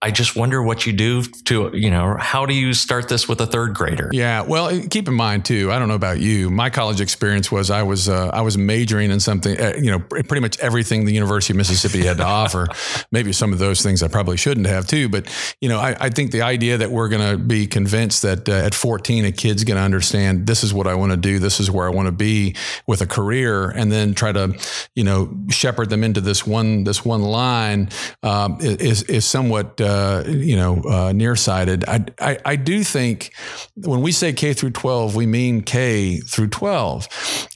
I 0.07 0.13
just 0.13 0.37
wonder 0.37 0.63
what 0.63 0.87
you 0.87 0.93
do 0.93 1.25
to, 1.25 1.73
you 1.75 1.91
know, 1.91 2.17
how 2.17 2.47
do 2.47 2.55
you 2.55 2.75
start 2.75 3.09
this 3.09 3.29
with 3.29 3.41
a 3.41 3.47
third 3.47 3.75
grader? 3.75 4.09
Yeah, 4.13 4.43
well, 4.43 4.71
keep 4.89 5.09
in 5.09 5.15
mind 5.15 5.45
too. 5.45 5.73
I 5.73 5.81
don't 5.81 5.89
know 5.89 5.97
about 5.97 6.21
you. 6.21 6.49
My 6.49 6.71
college 6.71 7.01
experience 7.01 7.51
was 7.51 7.73
I 7.73 7.83
was 7.83 8.09
uh, 8.09 8.29
I 8.33 8.43
was 8.43 8.57
majoring 8.57 9.11
in 9.11 9.19
something, 9.19 9.61
uh, 9.61 9.73
you 9.77 9.91
know, 9.91 9.99
pretty 9.99 10.39
much 10.39 10.61
everything 10.61 11.07
the 11.07 11.13
University 11.13 11.55
of 11.55 11.57
Mississippi 11.57 12.07
had 12.07 12.19
to 12.19 12.25
offer. 12.25 12.69
Maybe 13.11 13.33
some 13.33 13.53
of 13.53 13.59
those 13.59 13.83
things 13.83 14.01
I 14.01 14.07
probably 14.07 14.37
shouldn't 14.37 14.69
have 14.69 14.87
too. 14.87 15.09
But 15.09 15.27
you 15.61 15.69
know, 15.69 15.81
I, 15.81 15.97
I 15.99 16.09
think 16.09 16.31
the 16.31 16.43
idea 16.43 16.79
that 16.79 16.93
we're 16.93 17.09
going 17.09 17.29
to 17.29 17.37
be 17.37 17.67
convinced 17.67 18.23
that 18.23 18.49
uh, 18.49 18.53
at 18.53 18.77
14 18.77 19.25
a 19.25 19.33
kid's 19.33 19.65
going 19.65 19.77
to 19.77 19.83
understand 19.83 20.47
this 20.47 20.63
is 20.63 20.73
what 20.73 20.87
I 20.87 20.95
want 20.95 21.11
to 21.11 21.17
do, 21.17 21.41
this 21.41 21.59
is 21.59 21.69
where 21.69 21.89
I 21.89 21.91
want 21.91 22.07
to 22.07 22.13
be 22.13 22.55
with 22.87 23.01
a 23.01 23.09
career, 23.09 23.71
and 23.71 23.91
then 23.91 24.15
try 24.15 24.31
to, 24.31 24.57
you 24.95 25.03
know, 25.03 25.37
shepherd 25.51 25.91
them 25.91 26.05
into 26.05 26.21
this 26.21 26.47
one 26.47 26.85
this 26.85 27.05
one 27.05 27.23
line 27.23 27.89
um, 28.23 28.59
is 28.61 29.03
is 29.03 29.25
somewhat 29.25 29.81
uh, 29.81 29.96
you 30.27 30.57
know, 30.57 30.83
uh, 30.83 31.13
nearsighted. 31.13 31.85
I, 31.89 32.05
I, 32.21 32.39
I 32.45 32.57
do 32.57 32.85
think 32.85 33.33
when 33.75 34.03
we 34.03 34.13
say 34.13 34.33
K 34.33 34.53
through 34.53 34.71
12, 34.71 35.15
we 35.15 35.27
mean 35.27 35.63
K 35.63 36.21
through 36.21 36.49
12. 36.49 37.09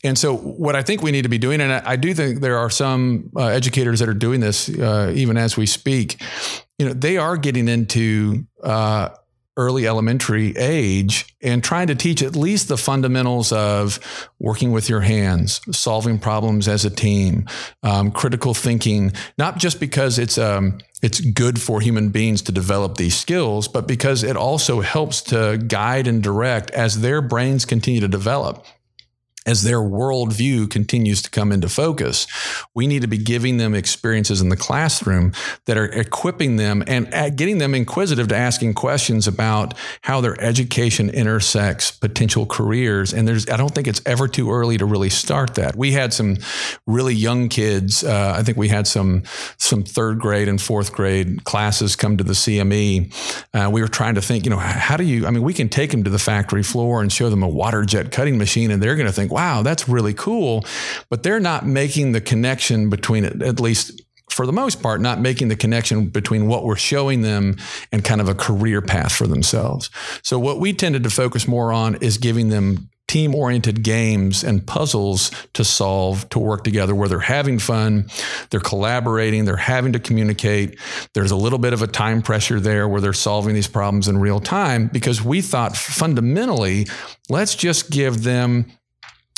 And 0.05 0.19
so 0.19 0.37
what 0.37 0.77
I 0.77 0.83
think 0.83 1.03
we 1.03 1.11
need 1.11 1.23
to 1.23 1.29
be 1.29 1.39
doing, 1.39 1.61
and 1.61 1.73
I, 1.73 1.83
I 1.85 1.97
do 1.97 2.15
think 2.15 2.41
there 2.41 2.59
are 2.59 2.71
some 2.71 3.31
uh, 3.37 3.47
educators 3.47 4.01
that 4.01 4.09
are 4.09 4.15
doing 4.15 4.41
this 4.41 4.69
uh, 4.69 5.13
even 5.15 5.37
as 5.37 5.57
we 5.57 5.67
speak, 5.67 6.23
you 6.79 6.87
know, 6.87 6.93
they 6.95 7.19
are 7.19 7.37
getting 7.37 7.69
into 7.69 8.47
uh, 8.63 9.11
early 9.61 9.87
elementary 9.87 10.57
age 10.57 11.37
and 11.43 11.63
trying 11.63 11.87
to 11.87 11.95
teach 11.95 12.23
at 12.23 12.35
least 12.35 12.69
the 12.69 12.79
fundamentals 12.79 13.53
of 13.53 14.01
working 14.39 14.73
with 14.73 14.89
your 14.89 15.03
hands, 15.03 15.61
solving 15.71 16.19
problems 16.19 16.67
as 16.67 16.87
a 16.87 16.91
team, 16.91 17.47
um, 17.83 18.11
critical 18.11 18.55
thinking, 18.55 19.13
not 19.37 19.59
just 19.59 19.79
because 19.79 20.19
it's 20.19 20.39
um, 20.39 20.79
it's 21.03 21.21
good 21.21 21.61
for 21.61 21.83
human 21.83 22.09
beings 22.09 22.41
to 22.43 22.53
develop 22.53 22.97
these 22.97 23.17
skills, 23.17 23.69
but 23.69 23.87
because 23.87 24.23
it 24.23 24.37
also 24.37 24.81
helps 24.81 25.21
to 25.21 25.59
guide 25.59 26.07
and 26.07 26.23
direct 26.23 26.71
as 26.71 27.03
their 27.03 27.21
brains 27.21 27.67
continue 27.67 28.01
to 28.01 28.09
develop 28.09 28.65
as 29.47 29.63
their 29.63 29.79
worldview 29.79 30.71
continues 30.71 31.23
to 31.23 31.31
come 31.31 31.53
into 31.53 31.69
focus, 31.69 32.27
we 32.75 32.87
need 32.87 33.03
to 33.03 33.09
be 33.09 33.19
giving 33.19 33.57
them 33.57 33.75
experiences 33.75 34.41
in 34.41 34.49
the 34.49 34.57
classroom 34.57 35.33
that 35.67 35.77
are 35.77 35.87
equipping 35.87 36.57
them 36.57 36.83
and 36.87 37.11
getting 37.37 37.59
them 37.59 37.75
inquisitive 37.75 38.29
to 38.29 38.37
asking 38.37 38.75
questions 38.75 39.27
about 39.27 39.75
how 40.03 40.21
their 40.21 40.41
education 40.41 41.11
intersects 41.11 41.91
potential 41.91 42.47
careers. 42.47 43.13
And 43.13 43.27
there's, 43.27 43.49
I 43.49 43.57
don't 43.57 43.75
think 43.75 43.87
it's 43.87 44.03
ever 44.07 44.29
too 44.29 44.51
early 44.51 44.77
to 44.79 44.87
really 44.87 45.11
start 45.11 45.55
that. 45.55 45.77
We 45.77 45.93
had 45.93 46.13
some 46.13 46.37
really 46.87 47.15
young 47.15 47.49
kids. 47.49 48.05
Uh, 48.05 48.35
I 48.37 48.43
think 48.43 48.59
we 48.59 48.69
had 48.69 48.87
some 48.87 49.23
some 49.57 49.83
third 49.83 50.19
grade 50.19 50.49
and 50.49 50.61
fourth 50.61 50.93
grade 50.93 51.45
classes 51.45 51.97
come 51.97 52.17
to 52.17 52.25
the 52.25 52.33
CME. 52.33 53.13
Uh, 53.55 53.71
we 53.71 53.81
were 53.81 53.89
trying 53.89 54.15
to 54.15 54.23
think, 54.23 54.45
you 54.45 54.51
know, 54.51 54.59
how 54.59 54.97
do 54.97 55.05
you? 55.05 55.27
I 55.27 55.31
mean, 55.31 55.43
we 55.43 55.55
can 55.55 55.69
take 55.69 55.91
them 55.91 56.05
to 56.05 56.11
the 56.11 56.19
factory 56.19 56.63
floor 56.63 57.01
and 57.01 57.13
show 57.13 57.31
them 57.31 57.43
a 57.43 57.49
water 57.49 57.85
jet 57.85 58.11
cutting 58.13 58.39
machine, 58.39 58.71
and 58.71 58.83
they're 58.83 58.97
going 58.97 59.07
to 59.07 59.13
think 59.13 59.30
think, 59.31 59.37
wow, 59.37 59.63
that's 59.63 59.89
really 59.89 60.15
cool. 60.15 60.65
But 61.09 61.23
they're 61.23 61.41
not 61.41 61.67
making 61.67 62.13
the 62.13 62.21
connection 62.21 62.91
between 62.91 63.25
it, 63.25 63.43
at 63.43 63.61
least 63.61 64.03
for 64.29 64.47
the 64.47 64.53
most 64.53 64.83
part, 64.83 65.01
not 65.01 65.21
making 65.21 65.49
the 65.49 65.57
connection 65.57 66.07
between 66.07 66.47
what 66.47 66.65
we're 66.65 66.77
showing 66.77 67.23
them 67.23 67.57
and 67.91 68.05
kind 68.05 68.21
of 68.21 68.29
a 68.29 68.35
career 68.35 68.81
path 68.81 69.13
for 69.13 69.27
themselves. 69.27 69.91
So, 70.23 70.39
what 70.39 70.61
we 70.61 70.73
tended 70.73 71.03
to 71.03 71.11
focus 71.11 71.49
more 71.49 71.73
on 71.73 71.97
is 71.97 72.17
giving 72.17 72.49
them 72.49 72.91
team 73.11 73.35
oriented 73.35 73.83
games 73.83 74.45
and 74.45 74.65
puzzles 74.65 75.33
to 75.53 75.65
solve, 75.65 76.29
to 76.29 76.39
work 76.39 76.63
together 76.63 76.95
where 76.95 77.09
they're 77.09 77.19
having 77.19 77.59
fun, 77.59 78.09
they're 78.51 78.61
collaborating, 78.61 79.45
they're 79.45 79.57
having 79.57 79.93
to 79.93 79.99
communicate. 79.99 80.79
There's 81.13 81.33
a 81.33 81.37
little 81.37 81.59
bit 81.59 81.73
of 81.73 81.83
a 81.83 81.89
time 81.89 82.23
pressure 82.23 82.61
there 82.61 82.87
where 82.87 83.01
they're 83.01 83.13
solving 83.13 83.53
these 83.53 83.67
problems 83.67 84.07
in 84.07 84.19
real 84.19 84.39
time 84.39 84.87
because 84.87 85.25
we 85.25 85.41
thought 85.41 85.77
fundamentally, 85.77 86.87
let's 87.29 87.57
just 87.57 87.91
give 87.91 88.23
them 88.23 88.67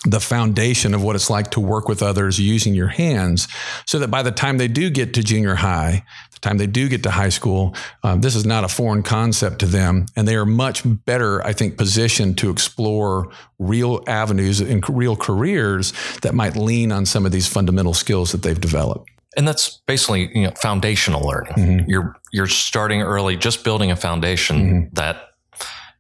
the 0.05 0.21
foundation 0.21 0.95
of 0.95 1.03
what 1.03 1.15
it's 1.15 1.31
like 1.31 1.51
to 1.53 1.61
work 1.61 1.89
with 1.89 2.03
others 2.03 2.39
using 2.39 2.75
your 2.75 2.89
hands 2.89 3.47
so 3.87 3.99
that 3.99 4.09
by 4.09 4.23
the 4.23 4.33
time 4.33 4.59
they 4.59 4.69
do 4.69 4.91
get 4.91 5.15
to 5.15 5.23
junior 5.23 5.55
high 5.55 6.05
the 6.33 6.41
time 6.41 6.59
they 6.59 6.67
do 6.67 6.89
get 6.89 7.03
to 7.05 7.11
high 7.11 7.29
school 7.29 7.75
um, 8.03 8.21
this 8.21 8.35
is 8.35 8.45
not 8.45 8.65
a 8.65 8.69
foreign 8.69 9.03
concept 9.03 9.61
to 9.61 9.67
them 9.67 10.07
and 10.17 10.27
they 10.27 10.35
are 10.35 10.47
much 10.47 10.83
better 10.85 11.45
i 11.47 11.53
think 11.53 11.77
positioned 11.77 12.37
to 12.37 12.51
explore 12.51 13.31
real 13.59 14.03
avenues 14.09 14.61
and 14.61 14.83
real 14.89 15.15
careers 15.15 15.93
that 16.23 16.35
might 16.35 16.57
lean 16.57 16.91
on 16.91 17.07
some 17.07 17.25
of 17.25 17.31
these 17.31 17.47
fundamental 17.47 17.95
skills 17.95 18.33
that 18.33 18.43
they've 18.43 18.61
developed 18.61 19.09
and 19.37 19.47
that's 19.47 19.81
basically 19.87 20.37
you 20.37 20.47
know 20.47 20.53
foundational 20.61 21.23
learning 21.27 21.53
mm-hmm. 21.53 21.91
you're 21.91 22.17
you're 22.33 22.49
starting 22.49 23.03
early 23.03 23.37
just 23.37 23.63
building 23.63 23.93
a 23.93 23.97
foundation 23.97 24.57
mm-hmm. 24.57 24.95
that 24.95 25.29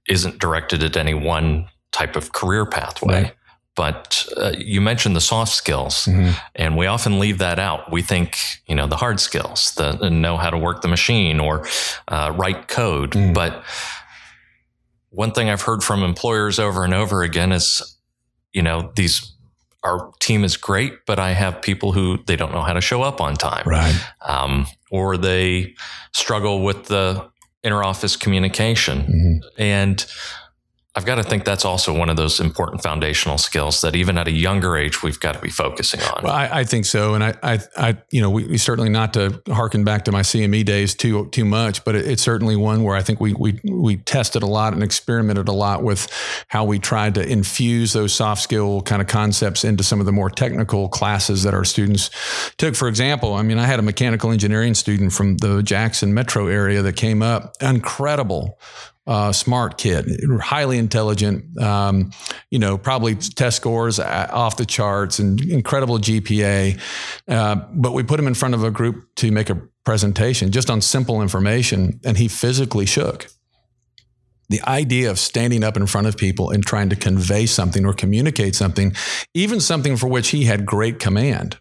isn't 0.08 0.40
directed 0.40 0.82
at 0.82 0.96
any 0.96 1.14
one 1.14 1.68
type 1.92 2.16
of 2.16 2.32
career 2.32 2.66
pathway 2.66 3.22
right 3.22 3.34
but 3.74 4.26
uh, 4.36 4.52
you 4.58 4.80
mentioned 4.80 5.16
the 5.16 5.20
soft 5.20 5.52
skills 5.52 6.06
mm-hmm. 6.06 6.30
and 6.54 6.76
we 6.76 6.86
often 6.86 7.18
leave 7.18 7.38
that 7.38 7.58
out 7.58 7.90
we 7.90 8.02
think 8.02 8.36
you 8.66 8.74
know 8.74 8.86
the 8.86 8.96
hard 8.96 9.20
skills 9.20 9.74
the, 9.76 10.10
know 10.10 10.36
how 10.36 10.50
to 10.50 10.58
work 10.58 10.82
the 10.82 10.88
machine 10.88 11.40
or 11.40 11.66
uh, 12.08 12.32
write 12.36 12.68
code 12.68 13.12
mm. 13.12 13.34
but 13.34 13.64
one 15.10 15.32
thing 15.32 15.48
i've 15.48 15.62
heard 15.62 15.82
from 15.82 16.02
employers 16.02 16.58
over 16.58 16.84
and 16.84 16.94
over 16.94 17.22
again 17.22 17.52
is 17.52 17.96
you 18.52 18.62
know 18.62 18.92
these 18.96 19.32
our 19.84 20.12
team 20.20 20.44
is 20.44 20.56
great 20.56 20.92
but 21.06 21.18
i 21.18 21.32
have 21.32 21.60
people 21.62 21.92
who 21.92 22.18
they 22.26 22.36
don't 22.36 22.52
know 22.52 22.62
how 22.62 22.72
to 22.72 22.80
show 22.80 23.02
up 23.02 23.20
on 23.20 23.34
time 23.34 23.66
right 23.66 24.08
um, 24.26 24.66
or 24.90 25.16
they 25.16 25.74
struggle 26.12 26.62
with 26.62 26.86
the 26.86 27.26
interoffice 27.64 28.18
communication 28.18 29.00
mm-hmm. 29.00 29.38
and 29.60 30.06
I've 30.94 31.06
got 31.06 31.14
to 31.14 31.22
think 31.22 31.46
that's 31.46 31.64
also 31.64 31.96
one 31.96 32.10
of 32.10 32.18
those 32.18 32.38
important 32.38 32.82
foundational 32.82 33.38
skills 33.38 33.80
that 33.80 33.96
even 33.96 34.18
at 34.18 34.28
a 34.28 34.30
younger 34.30 34.76
age 34.76 35.02
we've 35.02 35.18
got 35.18 35.32
to 35.32 35.40
be 35.40 35.48
focusing 35.48 36.02
on. 36.02 36.22
Well, 36.22 36.34
I, 36.34 36.60
I 36.60 36.64
think 36.64 36.84
so, 36.84 37.14
and 37.14 37.24
I, 37.24 37.34
I, 37.42 37.58
I 37.78 37.96
you 38.10 38.20
know, 38.20 38.28
we, 38.28 38.44
we, 38.44 38.58
certainly 38.58 38.90
not 38.90 39.14
to 39.14 39.40
harken 39.48 39.84
back 39.84 40.04
to 40.04 40.12
my 40.12 40.20
CME 40.20 40.66
days 40.66 40.94
too 40.94 41.28
too 41.30 41.46
much, 41.46 41.82
but 41.84 41.94
it, 41.94 42.06
it's 42.06 42.22
certainly 42.22 42.56
one 42.56 42.84
where 42.84 42.94
I 42.94 43.00
think 43.00 43.20
we 43.20 43.32
we 43.32 43.58
we 43.64 43.96
tested 43.96 44.42
a 44.42 44.46
lot 44.46 44.74
and 44.74 44.82
experimented 44.82 45.48
a 45.48 45.52
lot 45.52 45.82
with 45.82 46.08
how 46.48 46.64
we 46.64 46.78
tried 46.78 47.14
to 47.14 47.26
infuse 47.26 47.94
those 47.94 48.12
soft 48.12 48.42
skill 48.42 48.82
kind 48.82 49.00
of 49.00 49.08
concepts 49.08 49.64
into 49.64 49.82
some 49.82 49.98
of 49.98 50.04
the 50.04 50.12
more 50.12 50.28
technical 50.28 50.90
classes 50.90 51.42
that 51.44 51.54
our 51.54 51.64
students 51.64 52.10
took. 52.58 52.74
For 52.74 52.88
example, 52.88 53.32
I 53.32 53.40
mean, 53.40 53.58
I 53.58 53.64
had 53.64 53.78
a 53.78 53.82
mechanical 53.82 54.30
engineering 54.30 54.74
student 54.74 55.14
from 55.14 55.38
the 55.38 55.62
Jackson 55.62 56.12
metro 56.12 56.48
area 56.48 56.82
that 56.82 56.96
came 56.96 57.22
up, 57.22 57.54
incredible 57.62 58.58
uh, 59.06 59.32
smart 59.32 59.78
kid, 59.78 60.08
highly 60.40 60.78
intelligent, 60.78 61.58
um, 61.60 62.10
you 62.50 62.58
know, 62.58 62.78
probably 62.78 63.16
test 63.16 63.56
scores 63.56 63.98
off 63.98 64.56
the 64.56 64.66
charts 64.66 65.18
and 65.18 65.40
incredible 65.40 65.98
GPA. 65.98 66.78
Uh, 67.26 67.56
but 67.72 67.92
we 67.92 68.02
put 68.02 68.20
him 68.20 68.26
in 68.26 68.34
front 68.34 68.54
of 68.54 68.62
a 68.62 68.70
group 68.70 69.12
to 69.16 69.32
make 69.32 69.50
a 69.50 69.60
presentation 69.84 70.52
just 70.52 70.70
on 70.70 70.80
simple 70.80 71.20
information, 71.20 72.00
and 72.04 72.16
he 72.16 72.28
physically 72.28 72.86
shook. 72.86 73.28
The 74.48 74.62
idea 74.68 75.10
of 75.10 75.18
standing 75.18 75.64
up 75.64 75.76
in 75.76 75.86
front 75.86 76.06
of 76.06 76.16
people 76.16 76.50
and 76.50 76.64
trying 76.64 76.90
to 76.90 76.96
convey 76.96 77.46
something 77.46 77.86
or 77.86 77.94
communicate 77.94 78.54
something, 78.54 78.94
even 79.34 79.60
something 79.60 79.96
for 79.96 80.08
which 80.08 80.28
he 80.28 80.44
had 80.44 80.66
great 80.66 80.98
command, 80.98 81.58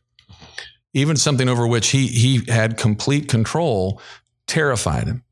even 0.93 1.15
something 1.15 1.47
over 1.47 1.65
which 1.65 1.89
he, 1.89 2.07
he 2.07 2.41
had 2.51 2.77
complete 2.77 3.29
control, 3.29 4.01
terrified 4.45 5.07
him. 5.07 5.23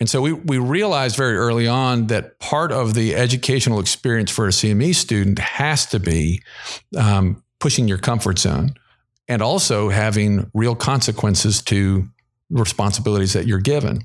And 0.00 0.08
so 0.08 0.20
we, 0.20 0.32
we 0.32 0.58
realized 0.58 1.16
very 1.16 1.36
early 1.36 1.66
on 1.66 2.08
that 2.08 2.38
part 2.38 2.72
of 2.72 2.94
the 2.94 3.14
educational 3.14 3.80
experience 3.80 4.30
for 4.30 4.46
a 4.46 4.50
CME 4.50 4.94
student 4.94 5.38
has 5.38 5.86
to 5.86 6.00
be 6.00 6.42
um, 6.98 7.42
pushing 7.60 7.88
your 7.88 7.98
comfort 7.98 8.38
zone 8.38 8.74
and 9.28 9.42
also 9.42 9.88
having 9.88 10.50
real 10.54 10.74
consequences 10.74 11.62
to 11.62 12.06
responsibilities 12.50 13.32
that 13.32 13.46
you're 13.46 13.58
given. 13.58 14.02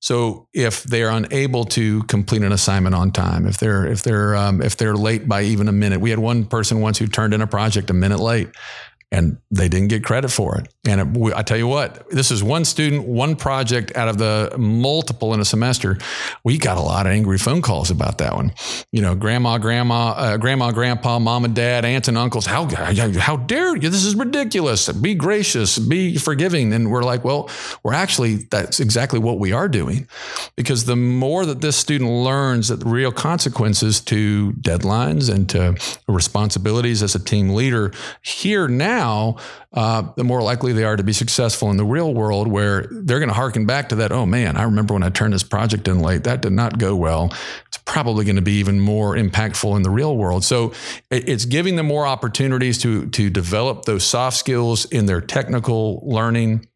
So 0.00 0.48
if 0.52 0.84
they're 0.84 1.10
unable 1.10 1.64
to 1.66 2.02
complete 2.04 2.42
an 2.42 2.52
assignment 2.52 2.94
on 2.94 3.12
time, 3.12 3.46
if 3.46 3.58
they're 3.58 3.86
if 3.86 4.02
they're 4.02 4.36
um, 4.36 4.60
if 4.60 4.76
they're 4.76 4.94
late 4.94 5.26
by 5.26 5.42
even 5.42 5.68
a 5.68 5.72
minute, 5.72 6.00
we 6.00 6.10
had 6.10 6.18
one 6.18 6.44
person 6.44 6.80
once 6.80 6.98
who 6.98 7.06
turned 7.06 7.32
in 7.32 7.40
a 7.40 7.46
project 7.46 7.90
a 7.90 7.94
minute 7.94 8.20
late, 8.20 8.48
and 9.16 9.38
they 9.50 9.68
didn't 9.68 9.88
get 9.88 10.04
credit 10.04 10.30
for 10.30 10.58
it. 10.58 10.68
And 10.86 11.00
it, 11.00 11.32
I 11.34 11.42
tell 11.42 11.56
you 11.56 11.66
what, 11.66 12.08
this 12.10 12.30
is 12.30 12.44
one 12.44 12.64
student, 12.64 13.08
one 13.08 13.34
project 13.34 13.96
out 13.96 14.08
of 14.08 14.18
the 14.18 14.54
multiple 14.58 15.32
in 15.32 15.40
a 15.40 15.44
semester. 15.44 15.96
We 16.44 16.58
got 16.58 16.76
a 16.76 16.82
lot 16.82 17.06
of 17.06 17.12
angry 17.12 17.38
phone 17.38 17.62
calls 17.62 17.90
about 17.90 18.18
that 18.18 18.34
one. 18.34 18.52
You 18.92 19.00
know, 19.00 19.14
grandma, 19.14 19.58
grandma, 19.58 20.10
uh, 20.10 20.36
grandma, 20.36 20.70
grandpa, 20.72 21.18
mom 21.18 21.44
and 21.46 21.54
dad, 21.54 21.84
aunts 21.84 22.08
and 22.08 22.18
uncles. 22.18 22.44
How 22.44 22.68
how 23.18 23.36
dare 23.36 23.74
you? 23.76 23.88
This 23.88 24.04
is 24.04 24.14
ridiculous. 24.14 24.88
Be 24.92 25.14
gracious, 25.14 25.78
be 25.78 26.18
forgiving. 26.18 26.74
And 26.74 26.90
we're 26.90 27.02
like, 27.12 27.24
well, 27.24 27.48
we're 27.82 27.94
actually 27.94 28.46
that's 28.50 28.80
exactly 28.80 29.18
what 29.18 29.38
we 29.38 29.52
are 29.52 29.68
doing, 29.68 30.06
because 30.56 30.84
the 30.84 30.96
more 30.96 31.46
that 31.46 31.60
this 31.62 31.76
student 31.76 32.10
learns 32.10 32.68
that 32.68 32.80
the 32.80 32.90
real 33.00 33.12
consequences 33.12 34.00
to 34.02 34.52
deadlines 34.60 35.32
and 35.32 35.48
to 35.48 35.74
responsibilities 36.06 37.02
as 37.02 37.14
a 37.14 37.22
team 37.32 37.54
leader 37.54 37.92
here 38.20 38.68
now 38.68 39.05
now, 39.06 39.36
uh, 39.72 40.02
the 40.16 40.24
more 40.24 40.42
likely 40.42 40.72
they 40.72 40.84
are 40.84 40.96
to 40.96 41.02
be 41.04 41.12
successful 41.12 41.70
in 41.70 41.76
the 41.76 41.84
real 41.84 42.12
world 42.12 42.48
where 42.48 42.88
they're 42.90 43.18
going 43.18 43.28
to 43.28 43.34
harken 43.34 43.66
back 43.66 43.90
to 43.90 43.96
that. 43.96 44.10
Oh 44.10 44.26
man, 44.26 44.56
I 44.56 44.64
remember 44.64 44.94
when 44.94 45.02
I 45.02 45.10
turned 45.10 45.32
this 45.32 45.42
project 45.42 45.86
in 45.86 46.00
late. 46.00 46.24
That 46.24 46.42
did 46.42 46.52
not 46.52 46.78
go 46.78 46.96
well. 46.96 47.32
It's 47.68 47.78
probably 47.84 48.24
going 48.24 48.36
to 48.36 48.42
be 48.42 48.54
even 48.54 48.80
more 48.80 49.14
impactful 49.14 49.76
in 49.76 49.82
the 49.82 49.90
real 49.90 50.16
world. 50.16 50.44
So 50.44 50.72
it's 51.10 51.44
giving 51.44 51.76
them 51.76 51.86
more 51.86 52.06
opportunities 52.06 52.78
to, 52.78 53.06
to 53.10 53.30
develop 53.30 53.84
those 53.84 54.04
soft 54.04 54.36
skills 54.36 54.86
in 54.86 55.06
their 55.06 55.20
technical 55.20 56.02
learning 56.04 56.66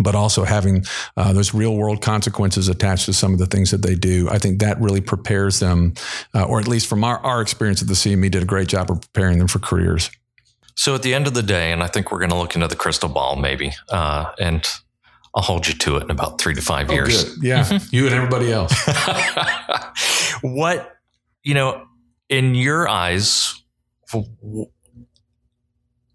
but 0.00 0.14
also 0.14 0.42
having 0.42 0.82
uh, 1.18 1.34
those 1.34 1.52
real 1.52 1.76
world 1.76 2.00
consequences 2.00 2.66
attached 2.66 3.04
to 3.04 3.12
some 3.12 3.34
of 3.34 3.38
the 3.38 3.44
things 3.44 3.70
that 3.72 3.82
they 3.82 3.94
do. 3.94 4.26
I 4.30 4.38
think 4.38 4.60
that 4.60 4.80
really 4.80 5.02
prepares 5.02 5.60
them, 5.60 5.92
uh, 6.34 6.44
or 6.44 6.60
at 6.60 6.66
least 6.66 6.86
from 6.86 7.04
our, 7.04 7.18
our 7.18 7.42
experience 7.42 7.82
at 7.82 7.88
the 7.88 7.94
CME, 7.94 8.30
did 8.30 8.42
a 8.42 8.46
great 8.46 8.68
job 8.68 8.90
of 8.90 9.02
preparing 9.02 9.38
them 9.38 9.48
for 9.48 9.58
careers. 9.58 10.10
So 10.74 10.94
at 10.94 11.02
the 11.02 11.14
end 11.14 11.26
of 11.26 11.34
the 11.34 11.42
day, 11.42 11.72
and 11.72 11.82
I 11.82 11.86
think 11.86 12.10
we're 12.10 12.18
going 12.18 12.30
to 12.30 12.36
look 12.36 12.54
into 12.54 12.68
the 12.68 12.76
crystal 12.76 13.08
ball 13.08 13.36
maybe, 13.36 13.72
uh, 13.90 14.32
and 14.38 14.66
I'll 15.34 15.42
hold 15.42 15.66
you 15.66 15.74
to 15.74 15.96
it 15.96 16.04
in 16.04 16.10
about 16.10 16.40
three 16.40 16.54
to 16.54 16.62
five 16.62 16.90
oh, 16.90 16.94
years. 16.94 17.34
Good. 17.34 17.44
Yeah, 17.44 17.78
you 17.90 18.06
and 18.06 18.14
everybody 18.14 18.52
else. 18.52 18.74
what 20.42 20.96
you 21.42 21.54
know, 21.54 21.86
in 22.28 22.54
your 22.54 22.88
eyes, 22.88 23.62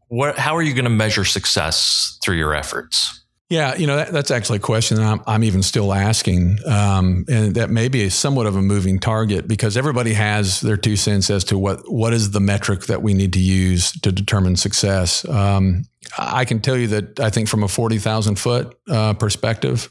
what? 0.08 0.38
How 0.38 0.56
are 0.56 0.62
you 0.62 0.74
going 0.74 0.86
to 0.86 0.92
measure 0.92 1.26
success 1.26 2.18
through 2.24 2.38
your 2.38 2.54
efforts? 2.54 3.17
Yeah, 3.50 3.76
you 3.78 3.88
know 3.88 3.96
that, 3.96 4.12
that's 4.12 4.30
actually 4.30 4.58
a 4.58 4.62
question 4.62 4.98
that 4.98 5.06
I'm, 5.06 5.22
I'm 5.26 5.44
even 5.46 5.64
still 5.64 5.94
asking, 5.94 6.58
um, 6.66 7.24
and 7.30 7.56
that 7.56 7.70
may 7.70 7.88
be 7.88 8.10
somewhat 8.10 8.46
of 8.46 8.58
a 8.58 8.62
moving 8.62 9.00
target 9.00 9.48
because 9.48 9.78
everybody 9.78 10.12
has 10.14 10.60
their 10.60 10.76
two 10.76 10.98
cents 10.98 11.30
as 11.30 11.46
to 11.46 11.58
what 11.58 11.90
what 11.90 12.12
is 12.12 12.32
the 12.32 12.42
metric 12.42 12.88
that 12.88 13.02
we 13.02 13.14
need 13.14 13.32
to 13.34 13.40
use 13.40 13.94
to 14.02 14.12
determine 14.12 14.58
success. 14.58 15.24
Um, 15.30 15.86
I 16.20 16.44
can 16.44 16.60
tell 16.60 16.76
you 16.76 16.88
that 16.88 17.22
I 17.22 17.30
think 17.30 17.48
from 17.48 17.64
a 17.64 17.70
forty 17.70 18.00
thousand 18.00 18.36
foot 18.38 18.78
uh, 18.90 19.14
perspective, 19.14 19.88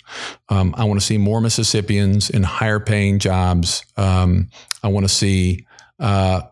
um, 0.50 0.74
I 0.76 0.84
want 0.84 1.00
to 1.00 1.06
see 1.06 1.16
more 1.16 1.40
Mississippians 1.40 2.28
in 2.28 2.42
higher 2.42 2.78
paying 2.78 3.18
jobs. 3.18 3.86
Um, 3.96 4.50
I 4.82 4.88
want 4.88 5.04
to 5.04 5.14
see. 5.14 5.66
Uh, 5.98 6.42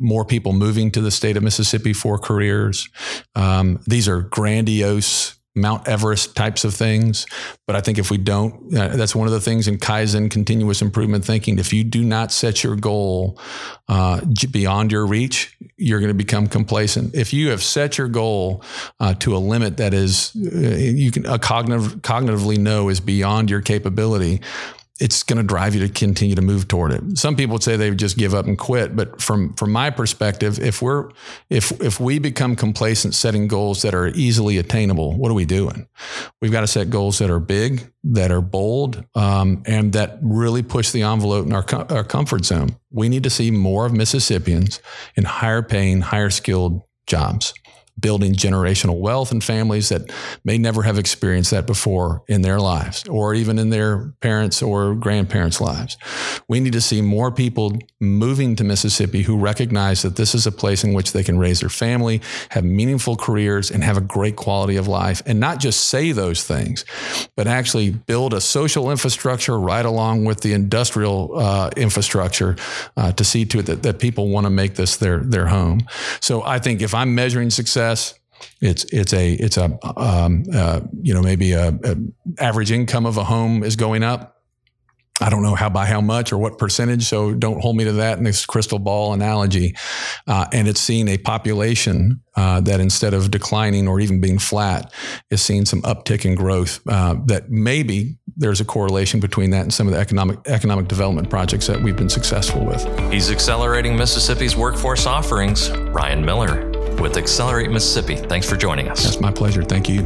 more 0.00 0.24
people 0.24 0.52
moving 0.52 0.90
to 0.90 1.00
the 1.00 1.10
state 1.10 1.36
of 1.36 1.42
Mississippi 1.42 1.92
for 1.92 2.18
careers. 2.18 2.88
Um, 3.36 3.80
these 3.86 4.08
are 4.08 4.22
grandiose 4.22 5.33
Mount 5.54 5.86
Everest 5.86 6.34
types 6.34 6.64
of 6.64 6.74
things. 6.74 7.26
But 7.66 7.76
I 7.76 7.80
think 7.80 7.98
if 7.98 8.10
we 8.10 8.18
don't, 8.18 8.74
uh, 8.76 8.96
that's 8.96 9.14
one 9.14 9.28
of 9.28 9.32
the 9.32 9.40
things 9.40 9.68
in 9.68 9.78
Kaizen 9.78 10.30
continuous 10.30 10.82
improvement 10.82 11.24
thinking. 11.24 11.58
If 11.58 11.72
you 11.72 11.84
do 11.84 12.02
not 12.04 12.32
set 12.32 12.64
your 12.64 12.76
goal 12.76 13.38
uh, 13.88 14.20
beyond 14.50 14.90
your 14.90 15.06
reach, 15.06 15.56
you're 15.76 16.00
going 16.00 16.08
to 16.08 16.14
become 16.14 16.48
complacent. 16.48 17.14
If 17.14 17.32
you 17.32 17.50
have 17.50 17.62
set 17.62 17.98
your 17.98 18.08
goal 18.08 18.64
uh, 18.98 19.14
to 19.14 19.36
a 19.36 19.38
limit 19.38 19.76
that 19.76 19.94
is, 19.94 20.32
uh, 20.36 20.58
you 20.58 21.10
can 21.10 21.24
a 21.26 21.38
cognitive, 21.38 22.02
cognitively 22.02 22.58
know 22.58 22.88
is 22.88 23.00
beyond 23.00 23.50
your 23.50 23.60
capability, 23.60 24.40
it's 25.00 25.24
going 25.24 25.38
to 25.38 25.42
drive 25.42 25.74
you 25.74 25.86
to 25.86 25.92
continue 25.92 26.36
to 26.36 26.42
move 26.42 26.68
toward 26.68 26.92
it. 26.92 27.18
Some 27.18 27.34
people 27.34 27.54
would 27.54 27.64
say 27.64 27.76
they 27.76 27.90
would 27.90 27.98
just 27.98 28.16
give 28.16 28.32
up 28.32 28.46
and 28.46 28.56
quit, 28.56 28.94
but 28.94 29.20
from 29.20 29.52
from 29.54 29.72
my 29.72 29.90
perspective, 29.90 30.60
if 30.60 30.80
we're 30.80 31.10
if 31.50 31.72
if 31.80 31.98
we 31.98 32.20
become 32.20 32.54
complacent 32.54 33.14
setting 33.14 33.48
goals 33.48 33.82
that 33.82 33.94
are 33.94 34.08
easily 34.08 34.56
attainable, 34.58 35.16
what 35.16 35.30
are 35.30 35.34
we 35.34 35.44
doing? 35.44 35.88
We've 36.40 36.52
got 36.52 36.60
to 36.60 36.68
set 36.68 36.90
goals 36.90 37.18
that 37.18 37.28
are 37.28 37.40
big, 37.40 37.90
that 38.04 38.30
are 38.30 38.40
bold, 38.40 39.04
um, 39.16 39.64
and 39.66 39.92
that 39.94 40.18
really 40.22 40.62
push 40.62 40.92
the 40.92 41.02
envelope 41.02 41.46
in 41.46 41.52
our 41.52 41.66
our 41.90 42.04
comfort 42.04 42.44
zone. 42.44 42.76
We 42.92 43.08
need 43.08 43.24
to 43.24 43.30
see 43.30 43.50
more 43.50 43.86
of 43.86 43.92
Mississippians 43.92 44.80
in 45.16 45.24
higher 45.24 45.62
paying, 45.62 46.02
higher 46.02 46.30
skilled 46.30 46.82
jobs 47.06 47.52
building 47.98 48.34
generational 48.34 48.98
wealth 48.98 49.30
in 49.30 49.40
families 49.40 49.88
that 49.88 50.12
may 50.44 50.58
never 50.58 50.82
have 50.82 50.98
experienced 50.98 51.52
that 51.52 51.66
before 51.66 52.22
in 52.26 52.42
their 52.42 52.58
lives 52.58 53.06
or 53.08 53.34
even 53.34 53.58
in 53.58 53.70
their 53.70 54.12
parents 54.20 54.62
or 54.62 54.94
grandparents' 54.94 55.60
lives. 55.60 55.96
We 56.48 56.60
need 56.60 56.72
to 56.72 56.80
see 56.80 57.00
more 57.00 57.30
people 57.30 57.78
moving 58.00 58.56
to 58.56 58.64
Mississippi 58.64 59.22
who 59.22 59.38
recognize 59.38 60.02
that 60.02 60.16
this 60.16 60.34
is 60.34 60.46
a 60.46 60.52
place 60.52 60.82
in 60.82 60.92
which 60.92 61.12
they 61.12 61.22
can 61.22 61.38
raise 61.38 61.60
their 61.60 61.68
family, 61.68 62.20
have 62.50 62.64
meaningful 62.64 63.16
careers, 63.16 63.70
and 63.70 63.84
have 63.84 63.96
a 63.96 64.00
great 64.00 64.36
quality 64.36 64.76
of 64.76 64.88
life. 64.88 65.22
And 65.24 65.38
not 65.38 65.60
just 65.60 65.88
say 65.88 66.10
those 66.12 66.42
things, 66.42 66.84
but 67.36 67.46
actually 67.46 67.90
build 67.90 68.34
a 68.34 68.40
social 68.40 68.90
infrastructure 68.90 69.58
right 69.58 69.84
along 69.84 70.24
with 70.24 70.40
the 70.40 70.52
industrial 70.52 71.38
uh, 71.38 71.70
infrastructure 71.76 72.56
uh, 72.96 73.12
to 73.12 73.24
see 73.24 73.44
to 73.44 73.60
it 73.60 73.66
that, 73.66 73.82
that 73.84 73.98
people 74.00 74.30
want 74.30 74.46
to 74.46 74.50
make 74.50 74.74
this 74.74 74.96
their, 74.96 75.20
their 75.20 75.46
home. 75.46 75.86
So 76.20 76.42
I 76.42 76.58
think 76.58 76.82
if 76.82 76.94
I'm 76.94 77.14
measuring 77.14 77.50
success, 77.50 77.83
success. 77.84 78.18
It's 78.60 78.84
it's 78.92 79.12
a 79.12 79.34
it's 79.34 79.56
a 79.56 79.78
um, 79.96 80.44
uh, 80.52 80.80
you 81.02 81.14
know 81.14 81.22
maybe 81.22 81.52
a, 81.52 81.68
a 81.68 81.96
average 82.38 82.72
income 82.72 83.06
of 83.06 83.16
a 83.16 83.24
home 83.24 83.62
is 83.62 83.76
going 83.76 84.02
up. 84.02 84.32
I 85.20 85.30
don't 85.30 85.44
know 85.44 85.54
how 85.54 85.70
by 85.70 85.86
how 85.86 86.00
much 86.00 86.32
or 86.32 86.38
what 86.38 86.58
percentage, 86.58 87.04
so 87.04 87.32
don't 87.32 87.60
hold 87.60 87.76
me 87.76 87.84
to 87.84 87.92
that 87.92 88.18
in 88.18 88.24
this 88.24 88.44
crystal 88.44 88.80
ball 88.80 89.12
analogy. 89.12 89.76
Uh, 90.26 90.46
and 90.52 90.66
it's 90.66 90.80
seeing 90.80 91.06
a 91.06 91.16
population 91.16 92.20
uh, 92.34 92.60
that 92.62 92.80
instead 92.80 93.14
of 93.14 93.30
declining 93.30 93.86
or 93.86 94.00
even 94.00 94.20
being 94.20 94.40
flat, 94.40 94.92
is 95.30 95.40
seeing 95.40 95.64
some 95.64 95.82
uptick 95.82 96.24
in 96.24 96.34
growth. 96.34 96.80
Uh, 96.88 97.14
that 97.26 97.48
maybe 97.48 98.16
there's 98.36 98.60
a 98.60 98.64
correlation 98.64 99.20
between 99.20 99.50
that 99.50 99.62
and 99.62 99.72
some 99.72 99.86
of 99.86 99.92
the 99.92 100.00
economic 100.00 100.40
economic 100.46 100.88
development 100.88 101.30
projects 101.30 101.68
that 101.68 101.80
we've 101.80 101.96
been 101.96 102.10
successful 102.10 102.64
with. 102.64 102.84
He's 103.12 103.30
accelerating 103.30 103.96
Mississippi's 103.96 104.56
workforce 104.56 105.06
offerings. 105.06 105.70
Ryan 105.70 106.24
Miller 106.24 106.73
with 107.00 107.16
Accelerate 107.16 107.70
Mississippi. 107.70 108.16
Thanks 108.16 108.48
for 108.48 108.56
joining 108.56 108.88
us. 108.88 109.04
That's 109.04 109.20
my 109.20 109.30
pleasure. 109.30 109.62
Thank 109.62 109.88
you. 109.88 110.02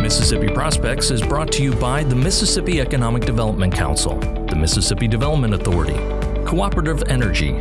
Mississippi 0.00 0.48
Prospects 0.48 1.10
is 1.10 1.20
brought 1.20 1.52
to 1.52 1.62
you 1.62 1.74
by 1.74 2.02
the 2.02 2.14
Mississippi 2.14 2.80
Economic 2.80 3.26
Development 3.26 3.72
Council, 3.74 4.18
the 4.18 4.56
Mississippi 4.56 5.06
Development 5.06 5.52
Authority, 5.52 5.98
Cooperative 6.46 7.02
Energy, 7.08 7.52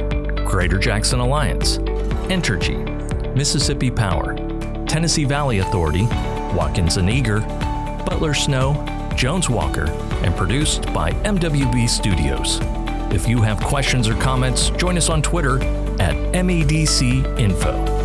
Greater 0.46 0.78
Jackson 0.78 1.20
Alliance, 1.20 1.78
Entergy, 2.30 2.86
Mississippi 3.36 3.92
Power, 3.92 4.36
Tennessee 4.86 5.26
Valley 5.26 5.60
Authority, 5.60 6.04
Watkins 6.56 6.96
and 6.96 7.10
Eager, 7.10 7.42
Butler 8.06 8.34
Snow, 8.34 8.74
Jones 9.16 9.50
Walker, 9.50 9.90
and 10.24 10.34
produced 10.36 10.86
by 10.94 11.12
MWB 11.24 11.90
Studios. 11.90 12.62
If 13.12 13.28
you 13.28 13.42
have 13.42 13.60
questions 13.62 14.08
or 14.08 14.16
comments, 14.16 14.70
join 14.72 14.98
us 14.98 15.10
on 15.10 15.22
Twitter 15.22 15.64
at 16.00 16.16
MEDC 16.34 17.40
Info. 17.40 17.97